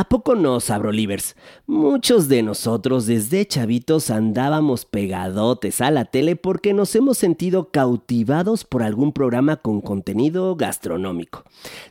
[0.00, 1.36] ¿A poco no, Sabrolivers?
[1.66, 8.64] Muchos de nosotros desde chavitos andábamos pegadotes a la tele porque nos hemos sentido cautivados
[8.64, 11.44] por algún programa con contenido gastronómico.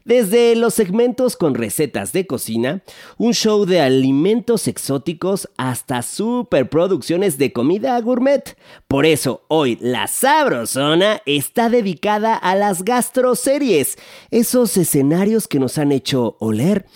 [0.06, 2.82] Desde los segmentos con recetas de cocina,
[3.20, 8.58] un show de alimentos exóticos hasta superproducciones de comida gourmet.
[8.88, 14.00] Por eso hoy la Sabrosona está dedicada a las gastroseries,
[14.32, 16.88] esos escenarios que nos han hecho oler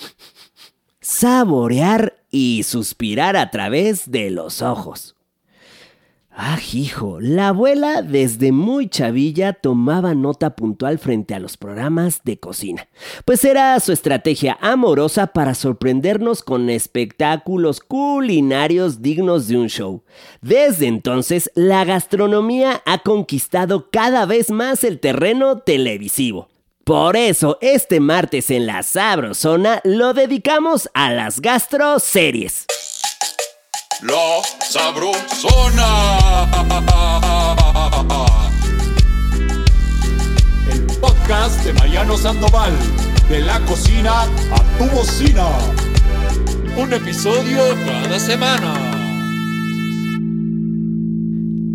[1.03, 5.15] saborear y suspirar a través de los ojos.
[6.35, 12.39] Ah, hijo, la abuela desde muy chavilla tomaba nota puntual frente a los programas de
[12.39, 12.87] cocina,
[13.23, 20.03] pues era su estrategia amorosa para sorprendernos con espectáculos culinarios dignos de un show.
[20.41, 26.47] Desde entonces, la gastronomía ha conquistado cada vez más el terreno televisivo.
[26.83, 32.65] Por eso, este martes en la Sabrosona lo dedicamos a las gastroseries.
[34.01, 36.49] La Sabrosona.
[40.69, 42.73] El podcast de Mariano Sandoval.
[43.29, 45.47] De la cocina a tu bocina.
[46.75, 49.02] Un episodio cada semana.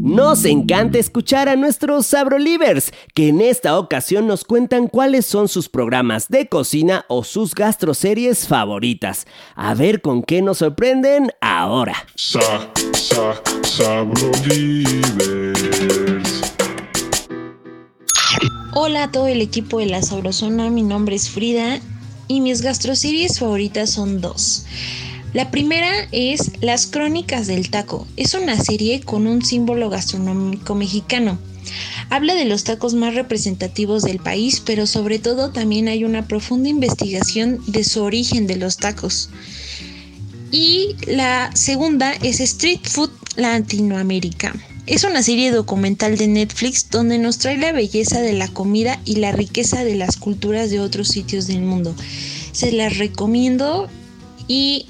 [0.01, 5.69] Nos encanta escuchar a nuestros Sabrolivers, que en esta ocasión nos cuentan cuáles son sus
[5.69, 9.27] programas de cocina o sus gastroseries favoritas.
[9.57, 11.97] A ver con qué nos sorprenden ahora.
[12.15, 14.07] Sa, sa,
[18.75, 21.81] Hola a todo el equipo de la Sabrosona, mi nombre es Frida
[22.29, 24.65] y mis gastroseries favoritas son dos.
[25.35, 28.07] La primera es Las Crónicas del Taco.
[28.17, 31.39] Es una serie con un símbolo gastronómico mexicano.
[32.09, 36.71] Habla de los tacos más representativos del país, pero sobre todo también hay una profunda
[36.71, 39.29] investigación de su origen de los tacos.
[40.51, 44.55] Y la segunda es Street Food Latinoamérica.
[44.87, 49.17] Es una serie documental de Netflix donde nos trae la belleza de la comida y
[49.17, 51.95] la riqueza de las culturas de otros sitios del mundo.
[52.53, 53.91] Se las recomiendo
[54.47, 54.87] y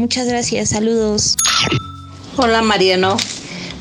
[0.00, 1.36] Muchas gracias, saludos.
[2.38, 3.18] Hola Mariano,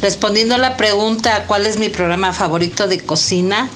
[0.02, 3.70] respondiendo a la pregunta cuál es mi programa favorito de cocina,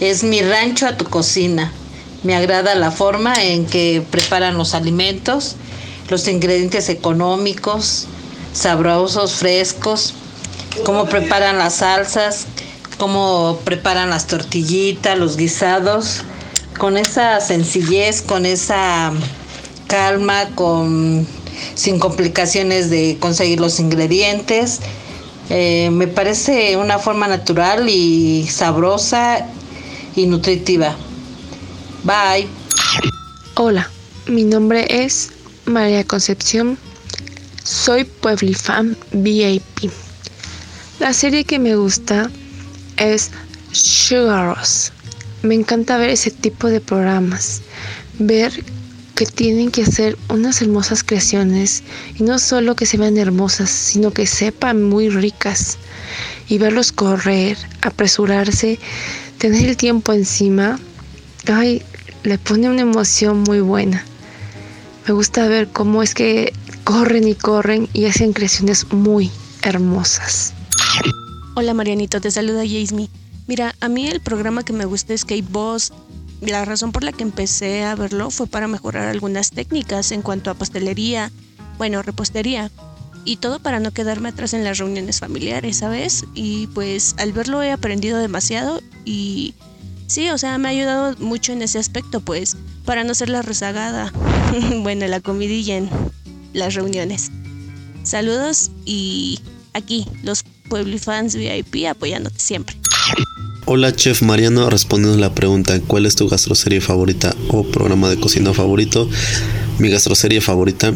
[0.00, 1.72] es Mi Rancho a tu Cocina.
[2.24, 5.54] Me agrada la forma en que preparan los alimentos,
[6.08, 8.08] los ingredientes económicos,
[8.52, 10.14] sabrosos, frescos,
[10.84, 12.46] cómo preparan las salsas,
[12.98, 16.22] cómo preparan las tortillitas, los guisados,
[16.76, 19.12] con esa sencillez, con esa
[19.86, 21.24] calma, con
[21.74, 24.80] sin complicaciones de conseguir los ingredientes.
[25.50, 29.46] Eh, me parece una forma natural y sabrosa
[30.14, 30.96] y nutritiva.
[32.04, 32.48] Bye.
[33.54, 33.90] Hola,
[34.26, 35.30] mi nombre es
[35.64, 36.78] María Concepción.
[37.64, 39.90] Soy Pueblifan VIP.
[41.00, 42.30] La serie que me gusta
[42.96, 43.30] es
[43.72, 44.92] Sugaros.
[45.42, 47.62] Me encanta ver ese tipo de programas.
[48.18, 48.52] Ver
[49.18, 51.82] que tienen que hacer unas hermosas creaciones
[52.16, 55.76] y no solo que se vean hermosas, sino que sepan muy ricas
[56.48, 58.78] y verlos correr, apresurarse,
[59.38, 60.78] tener el tiempo encima,
[61.52, 61.82] ay,
[62.22, 64.04] le pone una emoción muy buena.
[65.08, 66.52] Me gusta ver cómo es que
[66.84, 70.52] corren y corren y hacen creaciones muy hermosas.
[71.56, 73.10] Hola Marianito, te saluda Yasmi.
[73.48, 75.92] Mira, a mí el programa que me gusta es Cake Boss,
[76.40, 80.50] la razón por la que empecé a verlo fue para mejorar algunas técnicas en cuanto
[80.50, 81.32] a pastelería,
[81.78, 82.70] bueno, repostería,
[83.24, 86.24] y todo para no quedarme atrás en las reuniones familiares, ¿sabes?
[86.34, 89.54] Y pues al verlo he aprendido demasiado y
[90.06, 93.42] sí, o sea, me ha ayudado mucho en ese aspecto, pues, para no ser la
[93.42, 94.12] rezagada,
[94.82, 95.90] bueno, la comidilla en
[96.54, 97.30] las reuniones.
[98.02, 99.40] Saludos y
[99.74, 102.76] aquí, los Pueblifans VIP apoyándote siempre.
[103.70, 108.18] Hola Chef Mariano, respondiendo a la pregunta ¿cuál es tu gastroserie favorita o programa de
[108.18, 109.08] cocina favorito?
[109.78, 110.94] Mi gastroserie favorita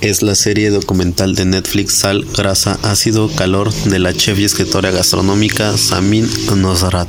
[0.00, 4.90] es la serie documental de Netflix Sal, Grasa, Ácido, Calor de la chef y escritora
[4.90, 7.08] gastronómica Samin Nosrat.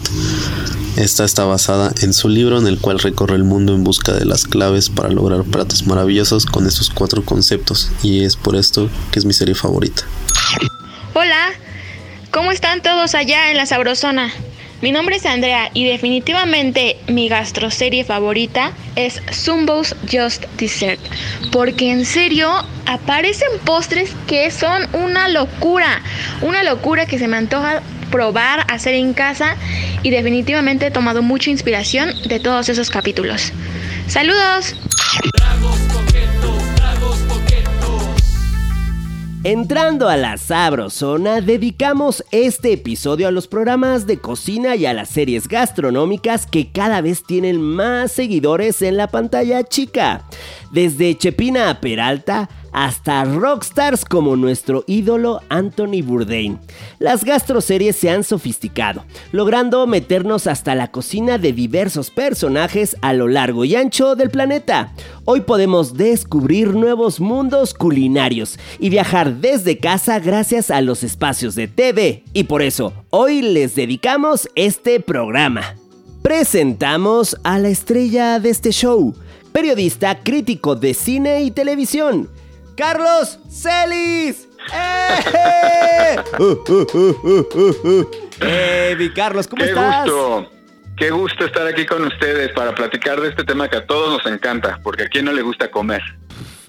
[0.96, 4.26] Esta está basada en su libro en el cual recorre el mundo en busca de
[4.26, 9.20] las claves para lograr platos maravillosos con estos cuatro conceptos y es por esto que
[9.20, 10.04] es mi serie favorita.
[11.14, 11.50] Hola,
[12.38, 14.32] ¿cómo están todos allá en la Sabrosona?
[14.84, 21.00] Mi nombre es Andrea y definitivamente mi gastroserie favorita es Zumbo's Just Dessert,
[21.52, 22.48] porque en serio
[22.86, 26.04] aparecen postres que son una locura,
[26.44, 27.82] una locura que se me antoja
[28.12, 29.56] probar, hacer en casa
[30.04, 33.52] y definitivamente he tomado mucha inspiración de todos esos capítulos.
[34.08, 34.76] ¡Saludos!
[39.48, 45.08] Entrando a la Sabrosona, dedicamos este episodio a los programas de cocina y a las
[45.08, 50.26] series gastronómicas que cada vez tienen más seguidores en la pantalla chica.
[50.74, 56.60] Desde Chepina a Peralta hasta rockstars como nuestro ídolo Anthony Bourdain.
[57.00, 63.28] Las gastroseries se han sofisticado, logrando meternos hasta la cocina de diversos personajes a lo
[63.28, 64.94] largo y ancho del planeta.
[65.26, 71.68] Hoy podemos descubrir nuevos mundos culinarios y viajar desde casa gracias a los espacios de
[71.68, 72.24] TV.
[72.34, 75.76] Y por eso, hoy les dedicamos este programa.
[76.22, 79.14] Presentamos a la estrella de este show,
[79.54, 82.30] periodista crítico de cine y televisión,
[82.78, 84.48] Carlos Celis.
[84.72, 86.16] ¡Eh!
[88.40, 88.96] ¡Eh!
[89.00, 90.06] mi Carlos, ¿cómo Qué estás?
[90.06, 90.52] gusto.
[90.96, 94.32] Qué gusto estar aquí con ustedes para platicar de este tema que a todos nos
[94.32, 96.02] encanta, porque a quién no le gusta comer.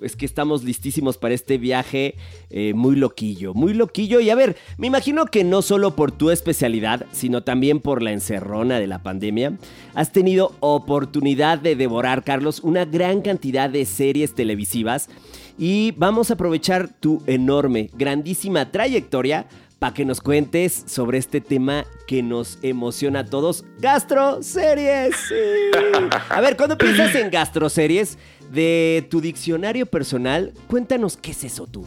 [0.02, 2.14] Es que estamos listísimos para este viaje
[2.48, 4.20] eh, muy loquillo, muy loquillo.
[4.20, 8.12] Y a ver, me imagino que no solo por tu especialidad, sino también por la
[8.12, 9.58] encerrona de la pandemia,
[9.94, 15.10] has tenido oportunidad de devorar, Carlos, una gran cantidad de series televisivas.
[15.58, 19.46] Y vamos a aprovechar tu enorme, grandísima trayectoria
[19.80, 25.16] para que nos cuentes sobre este tema que nos emociona a todos, gastroseries.
[25.16, 25.34] Sí.
[26.28, 28.18] A ver, cuando piensas en gastroseries
[28.52, 31.86] de tu diccionario personal, cuéntanos qué es eso tú.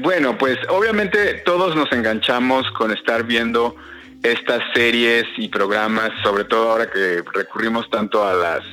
[0.00, 3.76] Bueno, pues obviamente todos nos enganchamos con estar viendo
[4.22, 8.64] estas series y programas, sobre todo ahora que recurrimos tanto a las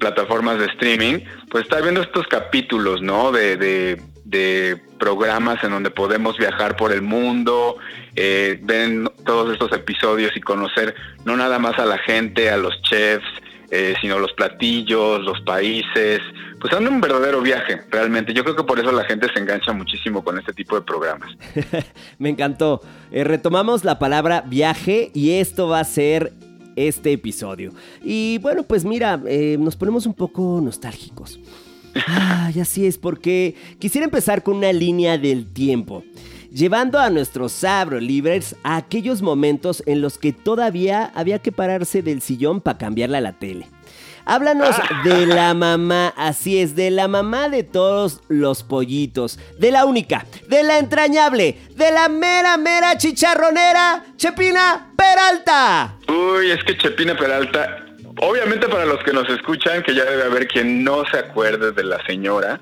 [0.00, 1.20] plataformas de streaming,
[1.50, 3.30] pues estar viendo estos capítulos, ¿no?
[3.30, 7.76] De, de, de programas en donde podemos viajar por el mundo,
[8.16, 10.94] eh, ven todos estos episodios y conocer
[11.24, 13.26] no nada más a la gente, a los chefs,
[13.70, 16.20] eh, sino los platillos, los países,
[16.60, 18.34] pues son un verdadero viaje, realmente.
[18.34, 21.30] Yo creo que por eso la gente se engancha muchísimo con este tipo de programas.
[22.18, 22.80] Me encantó.
[23.12, 26.32] Eh, retomamos la palabra viaje y esto va a ser
[26.76, 27.72] este episodio.
[28.02, 31.40] Y bueno, pues mira, eh, nos ponemos un poco nostálgicos.
[32.06, 36.04] Ay, así es, porque quisiera empezar con una línea del tiempo.
[36.52, 42.02] Llevando a nuestros Sabro Libres a aquellos momentos en los que todavía había que pararse
[42.02, 43.66] del sillón para cambiarle a la tele.
[44.24, 49.84] Háblanos de la mamá, así es, de la mamá de todos los pollitos, de la
[49.84, 55.96] única, de la entrañable, de la mera, mera chicharronera, Chepina Peralta.
[56.08, 57.86] Uy, es que Chepina Peralta,
[58.20, 61.84] obviamente para los que nos escuchan, que ya debe haber quien no se acuerde de
[61.84, 62.60] la señora,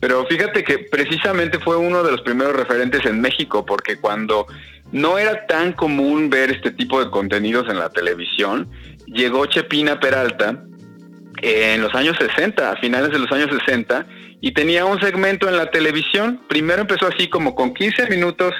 [0.00, 4.46] pero fíjate que precisamente fue uno de los primeros referentes en México, porque cuando
[4.92, 8.68] no era tan común ver este tipo de contenidos en la televisión,
[9.06, 10.64] llegó Chepina Peralta
[11.42, 14.06] en los años 60, a finales de los años 60,
[14.40, 16.40] y tenía un segmento en la televisión.
[16.48, 18.54] Primero empezó así como con 15 minutos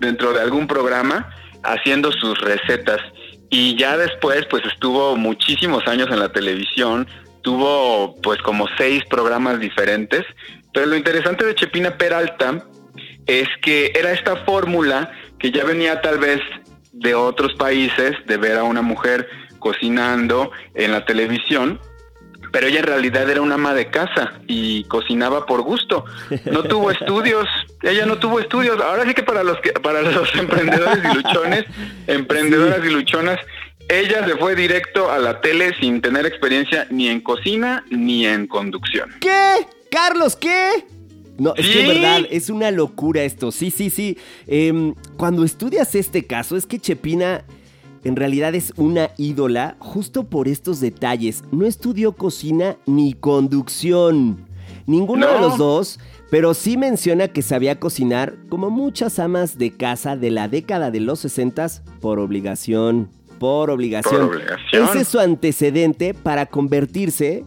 [0.00, 1.30] dentro de algún programa,
[1.62, 3.00] haciendo sus recetas.
[3.50, 7.06] Y ya después, pues estuvo muchísimos años en la televisión,
[7.42, 10.24] tuvo pues como seis programas diferentes.
[10.72, 12.66] Pero lo interesante de Chepina Peralta
[13.26, 16.40] es que era esta fórmula que ya venía tal vez
[16.92, 19.28] de otros países, de ver a una mujer
[19.58, 21.80] cocinando en la televisión,
[22.56, 26.06] pero ella en realidad era una ama de casa y cocinaba por gusto.
[26.50, 27.46] No tuvo estudios,
[27.82, 28.80] ella no tuvo estudios.
[28.80, 31.64] Ahora sí que para los que para los emprendedores y luchones,
[32.06, 33.38] emprendedoras y luchonas,
[33.90, 38.46] ella se fue directo a la tele sin tener experiencia ni en cocina ni en
[38.46, 39.10] conducción.
[39.20, 39.66] ¿Qué?
[39.90, 40.86] Carlos, ¿qué?
[41.36, 41.86] No, es que Sí.
[41.86, 43.52] verdad es una locura esto.
[43.52, 44.16] Sí, sí, sí.
[44.46, 47.44] Em, cuando estudias este caso, es que Chepina
[48.06, 51.42] en realidad es una ídola justo por estos detalles.
[51.50, 54.46] No estudió cocina ni conducción.
[54.86, 55.98] Ninguno de los dos,
[56.30, 61.00] pero sí menciona que sabía cocinar como muchas amas de casa de la década de
[61.00, 61.66] los 60
[62.00, 63.08] por obligación.
[63.40, 64.28] Por obligación.
[64.28, 64.84] Por obligación.
[64.84, 67.44] Ese es su antecedente para convertirse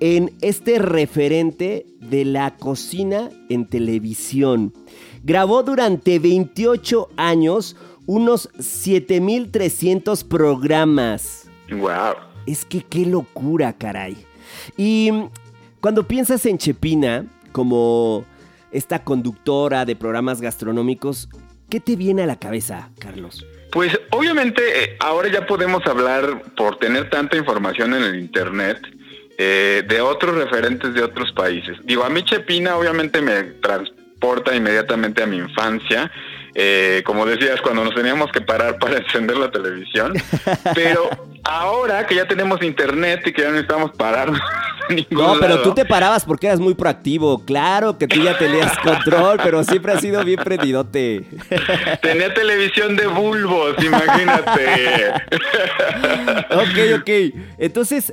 [0.00, 4.72] en este referente de la cocina en televisión.
[5.22, 7.76] Grabó durante 28 años
[8.10, 11.48] unos 7300 programas.
[11.70, 12.16] Wow.
[12.44, 14.16] Es que qué locura, caray.
[14.76, 15.12] Y
[15.80, 18.24] cuando piensas en Chepina como
[18.72, 21.28] esta conductora de programas gastronómicos,
[21.68, 23.46] ¿qué te viene a la cabeza, Carlos?
[23.70, 28.78] Pues obviamente eh, ahora ya podemos hablar por tener tanta información en el internet
[29.38, 31.78] eh, de otros referentes de otros países.
[31.84, 36.10] Digo, a mí Chepina obviamente me transporta inmediatamente a mi infancia.
[36.54, 40.14] Eh, como decías, cuando nos teníamos que parar para encender la televisión.
[40.74, 41.08] Pero
[41.44, 44.32] ahora que ya tenemos internet y que ya no necesitamos parar.
[45.10, 47.44] No, pero tú te parabas porque eras muy proactivo.
[47.44, 51.24] Claro que tú ya tenías control, pero siempre has sido bien prendidote.
[52.02, 55.12] Tenía televisión de bulbos, imagínate.
[56.50, 57.10] ok, ok.
[57.58, 58.12] Entonces,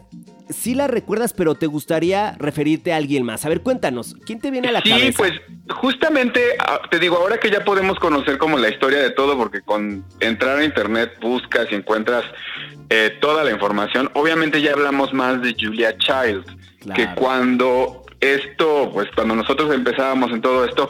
[0.49, 3.45] sí la recuerdas, pero te gustaría referirte a alguien más.
[3.45, 5.05] A ver, cuéntanos, ¿quién te viene a la cabeza?
[5.05, 5.33] Sí, pues
[5.75, 9.61] justamente, ah, te digo, ahora que ya podemos conocer como la historia de todo, porque
[9.61, 12.23] con entrar a internet buscas y encuentras
[12.89, 16.45] eh, toda la información, obviamente ya hablamos más de Julia Child,
[16.95, 20.89] que cuando esto, pues cuando nosotros empezábamos en todo esto,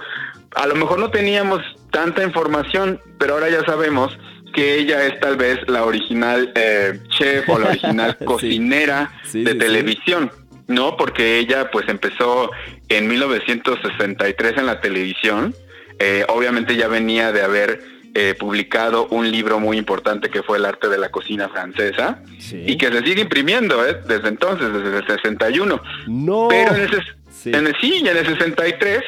[0.56, 1.62] a lo mejor no teníamos
[1.92, 4.18] tanta información, pero ahora ya sabemos
[4.58, 10.32] que ella es tal vez la original eh, chef o la original cocinera de televisión.
[10.66, 12.50] No, porque ella pues empezó
[12.90, 15.54] en 1963 en la televisión.
[16.00, 17.84] Eh, obviamente ya venía de haber
[18.16, 22.78] eh, publicado un libro muy importante que fue El arte de la cocina francesa y
[22.78, 25.82] que se sigue imprimiendo desde entonces, desde el 61.
[26.08, 26.48] No.
[26.50, 26.98] Pero en ese,
[27.30, 27.50] sí.
[27.50, 29.04] En el, en el 63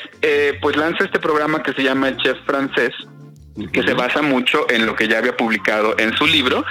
[0.61, 2.93] pues lanza este programa que se llama El Chef Francés
[3.71, 6.63] que se basa mucho en lo que ya había publicado en su libro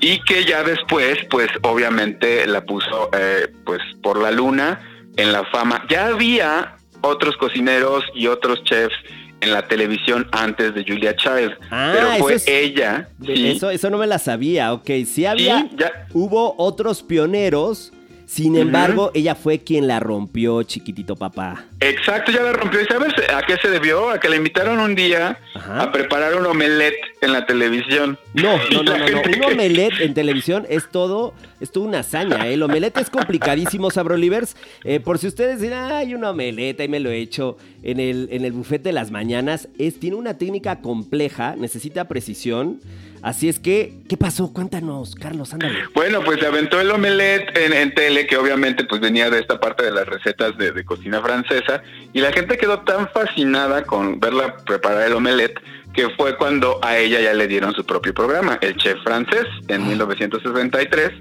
[0.00, 4.80] y que ya después, pues obviamente la puso eh, pues por la luna
[5.16, 5.84] en la fama.
[5.88, 8.96] Ya había otros cocineros y otros chefs
[9.40, 13.08] en la televisión antes de Julia Child, ah, pero fue ella.
[13.26, 14.90] Eso, eso no me la sabía, ok.
[15.04, 16.06] Sí había, ya.
[16.12, 17.92] hubo otros pioneros
[18.32, 21.66] sin embargo, ella fue quien la rompió, chiquitito papá.
[21.82, 22.80] Exacto, ya la rompió.
[22.80, 24.10] ¿Y sabes a qué se debió?
[24.10, 28.18] A que le invitaron un día a preparar un omelette en la televisión.
[28.34, 29.22] No, no, no, no, no.
[29.22, 32.46] Un omelette en televisión es todo, es toda una hazaña.
[32.46, 32.54] ¿eh?
[32.54, 34.56] El omelette es complicadísimo, Sabrolivers.
[34.84, 38.28] Eh, por si ustedes dirán, ay, un omelette, ahí me lo he hecho en el,
[38.30, 39.68] en el buffet de las mañanas.
[39.78, 42.80] Es, tiene una técnica compleja, necesita precisión.
[43.22, 44.52] Así es que, ¿qué pasó?
[44.52, 45.78] Cuéntanos, Carlos, ándale.
[45.94, 49.84] Bueno, pues se aventó el omelette en, tele, que obviamente pues venía de esta parte
[49.84, 51.71] de las recetas de, cocina francesa,
[52.12, 55.60] y la gente quedó tan fascinada con verla preparar el omelette
[55.94, 59.86] que fue cuando a ella ya le dieron su propio programa, el Chef Francés, en
[59.86, 61.12] 1963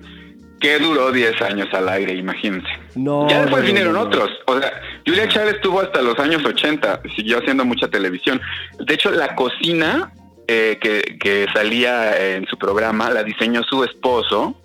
[0.61, 2.69] que duró 10 años al aire, imagínense.
[2.95, 4.29] No, ya después vinieron otros.
[4.45, 4.71] O sea,
[5.05, 8.39] Julia Chávez estuvo hasta los años 80, siguió haciendo mucha televisión.
[8.79, 10.13] De hecho, la cocina
[10.47, 14.55] eh, que, salía en su programa, la diseñó su esposo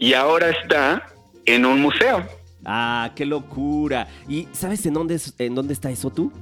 [0.00, 1.06] y ahora está
[1.44, 2.26] en un museo.
[2.64, 4.08] Ah, qué locura.
[4.28, 6.32] ¿Y sabes en dónde, en dónde está eso tú?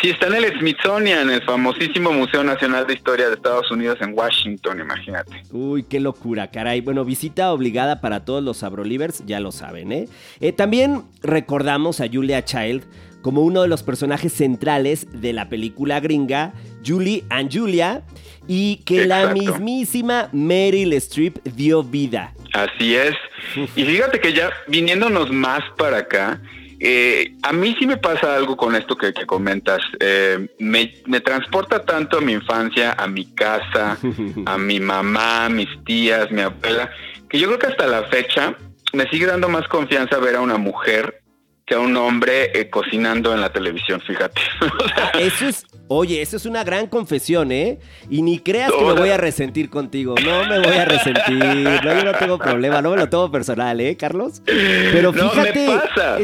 [0.00, 4.16] Sí, está en el Smithsonian, el famosísimo Museo Nacional de Historia de Estados Unidos en
[4.16, 5.42] Washington, imagínate.
[5.50, 6.80] Uy, qué locura, caray.
[6.80, 10.08] Bueno, visita obligada para todos los Abrolivers, ya lo saben, ¿eh?
[10.40, 12.84] eh también recordamos a Julia Child
[13.22, 16.52] como uno de los personajes centrales de la película gringa
[16.84, 18.02] Julie and Julia
[18.46, 22.34] y que la mismísima Meryl Streep dio vida.
[22.52, 23.14] Así es.
[23.76, 26.40] Y fíjate que ya viniéndonos más para acá,
[26.78, 29.80] eh, a mí sí me pasa algo con esto que, comentas.
[30.00, 33.98] Eh, me, me, transporta tanto a mi infancia, a mi casa,
[34.46, 36.90] a mi mamá, mis tías, mi abuela,
[37.28, 38.56] que yo creo que hasta la fecha
[38.92, 41.21] me sigue dando más confianza ver a una mujer
[41.64, 44.40] que a un hombre eh, cocinando en la televisión, fíjate.
[44.94, 47.78] Ah, eso es, oye, eso es una gran confesión, ¿eh?
[48.10, 50.14] Y ni creas que me voy a resentir contigo.
[50.22, 51.34] No me voy a resentir.
[51.34, 54.42] No, yo no tengo problema, no me lo tengo personal, ¿eh, Carlos?
[54.44, 55.66] Pero fíjate,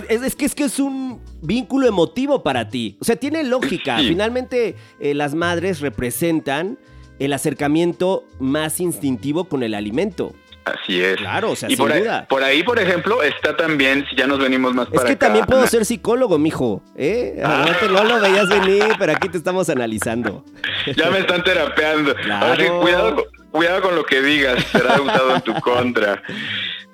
[0.09, 2.97] Es, que es que es un vínculo emotivo para ti.
[3.01, 3.99] O sea, tiene lógica.
[3.99, 6.79] Finalmente, eh, las madres representan
[7.19, 10.35] el acercamiento más instintivo con el alimento.
[10.75, 11.17] Así es.
[11.17, 12.21] Claro, o sea, y sin por, duda.
[12.21, 15.17] Ahí, por ahí, por ejemplo, está también, si ya nos venimos más para Es que
[15.17, 16.83] también puedo ser psicólogo, mijo.
[16.97, 17.41] ¿eh?
[17.45, 17.67] Ah.
[17.91, 20.45] No, lo veías venir, pero aquí te estamos analizando.
[20.97, 22.15] Ya me están terapeando.
[22.15, 22.81] Claro.
[22.81, 26.23] cuidado, cuidado con lo que digas, será usado en tu contra.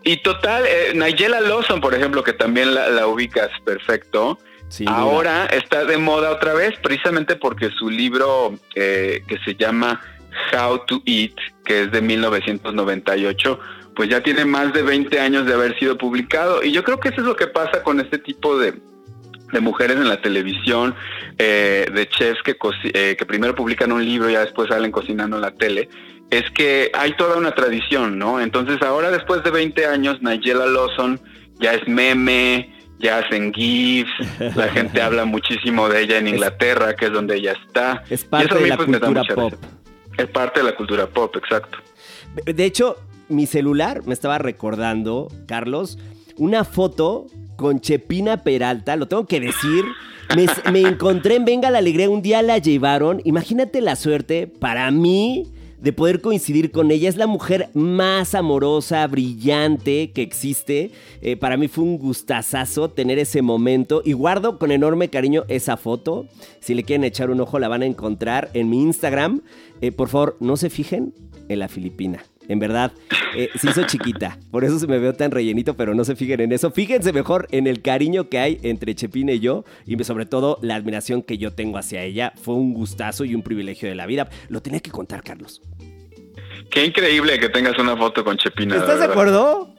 [0.02, 4.38] Y total, eh, Nigella Lawson, por ejemplo, que también la, ubicas perfecto,
[4.86, 10.00] ahora está de moda otra vez, precisamente porque su libro eh, que se llama
[10.52, 13.58] How to Eat, que es de 1998,
[13.94, 16.62] pues ya tiene más de 20 años de haber sido publicado.
[16.62, 18.74] Y yo creo que eso es lo que pasa con este tipo de,
[19.60, 20.94] mujeres en la televisión,
[21.38, 22.56] eh, de chefs que,
[22.92, 25.88] eh, que primero publican un libro y ya después salen cocinando en la tele,
[26.30, 28.40] es que hay toda una tradición, ¿no?
[28.40, 31.20] Entonces ahora después de 20 años, Nigella Lawson
[31.60, 34.10] ya es meme, ya hacen GIFs,
[34.56, 38.02] la gente habla muchísimo de ella en Inglaterra, que es donde ella está.
[38.10, 39.54] Es parte de la pues, cultura pop.
[40.18, 41.78] Es parte de la cultura pop, exacto.
[42.44, 42.96] De hecho,
[43.28, 45.98] mi celular me estaba recordando, Carlos,
[46.36, 49.84] una foto con Chepina Peralta, lo tengo que decir.
[50.72, 53.20] Me, encontré en Venga la Alegría, un día la llevaron.
[53.24, 55.52] Imagínate la suerte para mí
[55.84, 57.10] de poder coincidir con ella.
[57.10, 60.92] Es la mujer más amorosa, brillante que existe.
[61.20, 65.76] Eh, para mí fue un gustazazo tener ese momento y guardo con enorme cariño esa
[65.76, 66.26] foto.
[66.60, 69.42] Si le quieren echar un ojo la van a encontrar en mi Instagram.
[69.82, 71.12] Eh, por favor, no se fijen
[71.50, 72.24] en la Filipina.
[72.48, 72.92] En verdad,
[73.36, 74.38] eh, se hizo chiquita.
[74.50, 76.70] Por eso se me veo tan rellenito, pero no se fijen en eso.
[76.70, 79.64] Fíjense mejor en el cariño que hay entre Chepina y yo.
[79.86, 82.32] Y sobre todo la admiración que yo tengo hacia ella.
[82.36, 84.28] Fue un gustazo y un privilegio de la vida.
[84.48, 85.62] Lo tenía que contar, Carlos.
[86.70, 88.76] Qué increíble que tengas una foto con Chepina.
[88.76, 89.70] ¿Estás de, acuerdo?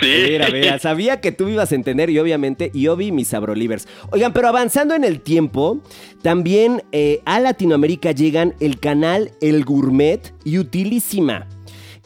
[0.00, 0.24] Sí.
[0.30, 3.86] Mira, mira, sabía que tú ibas a entender y obviamente yo vi mis sabrolivers.
[4.10, 5.80] Oigan, pero avanzando en el tiempo,
[6.22, 11.46] también eh, a Latinoamérica llegan el canal El Gourmet y Utilísima.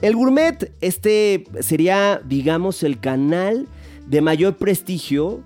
[0.02, 3.68] El Gourmet, este sería, digamos, el canal
[4.06, 5.42] de mayor prestigio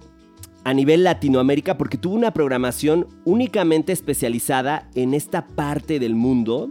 [0.64, 6.70] a nivel Latinoamérica porque tuvo una programación únicamente especializada en esta parte del mundo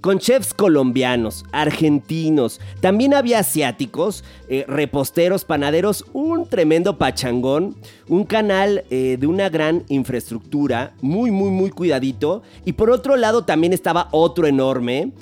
[0.00, 7.76] con chefs colombianos, argentinos, también había asiáticos, eh, reposteros, panaderos, un tremendo pachangón,
[8.08, 12.42] un canal eh, de una gran infraestructura, muy, muy, muy cuidadito.
[12.64, 15.12] Y por otro lado también estaba otro enorme,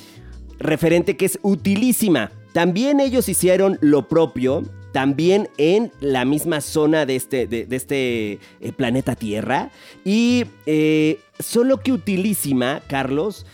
[0.59, 2.31] referente que es utilísima.
[2.53, 8.73] También ellos hicieron lo propio, también en la misma zona de este, de, este eh,
[8.77, 9.71] planeta Tierra.
[10.05, 10.45] Y
[11.39, 13.45] solo que utilísima, Carlos,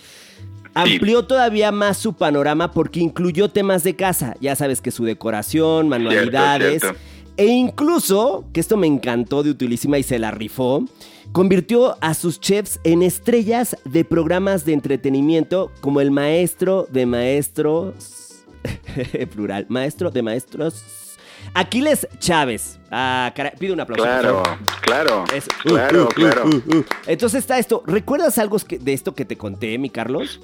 [0.75, 4.35] Amplió todavía más su panorama porque incluyó temas de casa.
[4.41, 6.83] Ya sabes que su decoración, manualidades.
[7.37, 10.85] E incluso, que esto me encantó de Utilísima y se la rifó,
[11.33, 18.45] convirtió a sus chefs en estrellas de programas de entretenimiento como el maestro de maestros.
[19.35, 20.85] plural, maestro de maestros.
[21.53, 22.79] Aquiles Chávez.
[22.91, 24.05] Ah, pido un aplauso.
[24.05, 24.43] Claro,
[24.83, 25.25] claro.
[25.63, 26.47] claro, uh, uh, claro.
[26.47, 27.83] Uh, Entonces está esto.
[27.87, 30.41] ¿Recuerdas algo de esto que te conté, mi Carlos?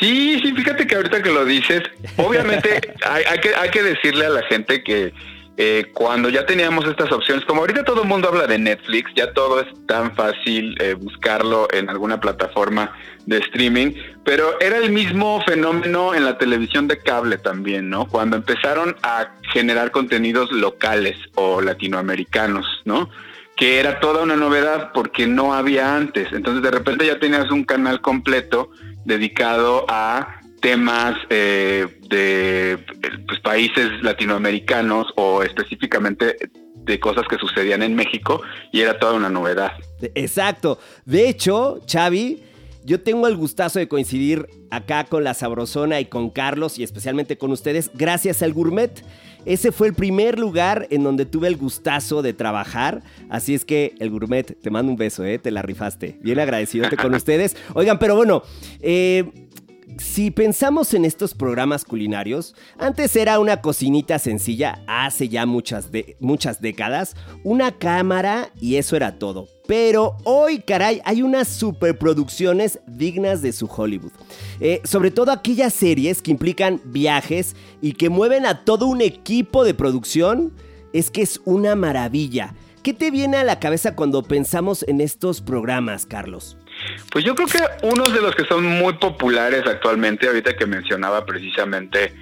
[0.00, 1.82] Sí, sí, fíjate que ahorita que lo dices,
[2.16, 5.12] obviamente hay, que, hay que decirle a la gente que
[5.58, 9.32] eh, cuando ya teníamos estas opciones, como ahorita todo el mundo habla de Netflix, ya
[9.32, 12.92] todo es tan fácil eh, buscarlo en alguna plataforma
[13.24, 18.06] de streaming, pero era el mismo fenómeno en la televisión de cable también, ¿no?
[18.06, 23.08] Cuando empezaron a generar contenidos locales o latinoamericanos, ¿no?
[23.56, 26.30] Que era toda una novedad porque no había antes.
[26.32, 28.70] Entonces de repente ya tenías un canal completo
[29.06, 32.78] dedicado a temas eh, de
[33.26, 36.36] pues, países latinoamericanos o específicamente
[36.74, 38.42] de cosas que sucedían en México
[38.72, 39.72] y era toda una novedad.
[40.14, 40.78] Exacto.
[41.04, 42.42] De hecho, Xavi,
[42.84, 47.38] yo tengo el gustazo de coincidir acá con la Sabrosona y con Carlos y especialmente
[47.38, 49.04] con ustedes gracias al Gourmet.
[49.46, 53.02] Ese fue el primer lugar en donde tuve el gustazo de trabajar.
[53.30, 55.38] Así es que el gourmet, te mando un beso, ¿eh?
[55.38, 56.18] te la rifaste.
[56.20, 57.56] Bien agradecido con ustedes.
[57.74, 58.42] Oigan, pero bueno,
[58.80, 59.24] eh,
[59.98, 65.88] si pensamos en estos programas culinarios, antes era una cocinita sencilla, hace ya muchas,
[66.20, 69.48] muchas décadas, una cámara y eso era todo.
[69.66, 74.12] Pero hoy, caray, hay unas superproducciones dignas de su Hollywood.
[74.60, 79.64] Eh, sobre todo aquellas series que implican viajes y que mueven a todo un equipo
[79.64, 80.52] de producción,
[80.92, 82.54] es que es una maravilla.
[82.82, 86.56] ¿Qué te viene a la cabeza cuando pensamos en estos programas, Carlos?
[87.10, 91.24] Pues yo creo que unos de los que son muy populares actualmente, ahorita que mencionaba
[91.24, 92.12] precisamente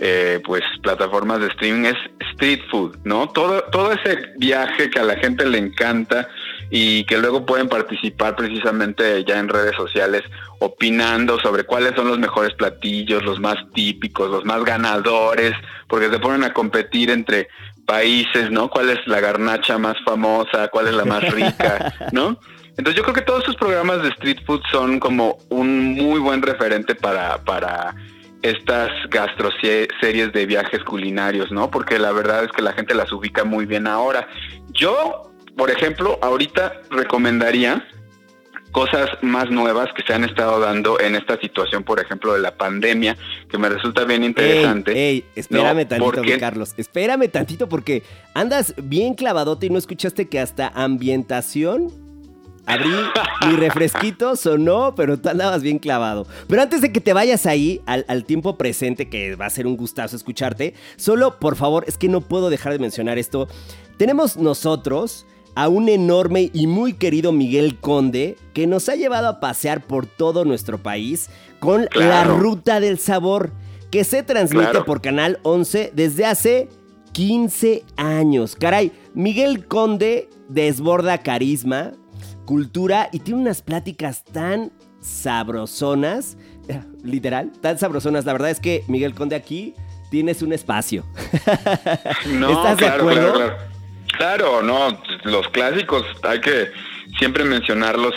[0.00, 1.96] eh, pues plataformas de streaming es
[2.32, 3.28] street food, ¿no?
[3.28, 6.28] Todo, todo ese viaje que a la gente le encanta
[6.68, 10.22] y que luego pueden participar precisamente ya en redes sociales
[10.58, 15.52] opinando sobre cuáles son los mejores platillos, los más típicos, los más ganadores,
[15.86, 17.48] porque se ponen a competir entre
[17.86, 18.68] países, ¿no?
[18.70, 20.68] ¿Cuál es la garnacha más famosa?
[20.68, 21.94] ¿Cuál es la más rica?
[22.12, 22.38] ¿No?
[22.76, 26.42] Entonces yo creo que todos estos programas de street food son como un muy buen
[26.42, 27.94] referente para, para
[28.42, 31.70] estas gastroseries de viajes culinarios, ¿no?
[31.70, 34.28] Porque la verdad es que la gente las ubica muy bien ahora.
[34.72, 37.86] Yo, por ejemplo, ahorita recomendaría
[38.72, 42.56] cosas más nuevas que se han estado dando en esta situación, por ejemplo, de la
[42.56, 43.16] pandemia,
[43.48, 44.92] que me resulta bien interesante.
[44.92, 48.02] Ey, espérame tantito, Carlos, espérame tantito porque
[48.34, 52.03] andas bien clavadote y no escuchaste que hasta ambientación
[52.66, 52.90] Abrí
[53.46, 56.26] mi refresquito, sonó, pero tú andabas bien clavado.
[56.48, 59.76] Pero antes de que te vayas ahí, al, tiempo presente, que va a ser un
[59.76, 63.48] gustazo escucharte, solo por favor, es que no puedo dejar de mencionar esto.
[63.98, 69.40] Tenemos nosotros a un enorme y muy querido Miguel Conde que nos ha llevado a
[69.40, 71.28] pasear por todo nuestro país
[71.60, 73.52] con la Ruta del Sabor,
[73.90, 76.68] que se transmite por Canal 11 desde hace
[77.12, 78.56] 15 años.
[78.56, 81.92] Caray, Miguel Conde desborda carisma,
[82.44, 86.36] cultura y tiene unas pláticas tan sabrosonas,
[87.02, 88.24] literal, tan sabrosonas.
[88.24, 89.74] La verdad es que Miguel Conde aquí
[90.10, 91.04] tienes un espacio.
[92.26, 93.32] No, ¿Estás de claro, acuerdo?
[93.34, 93.74] Claro, claro.
[94.16, 96.70] Claro, no, los clásicos hay que
[97.18, 98.14] siempre mencionarlos.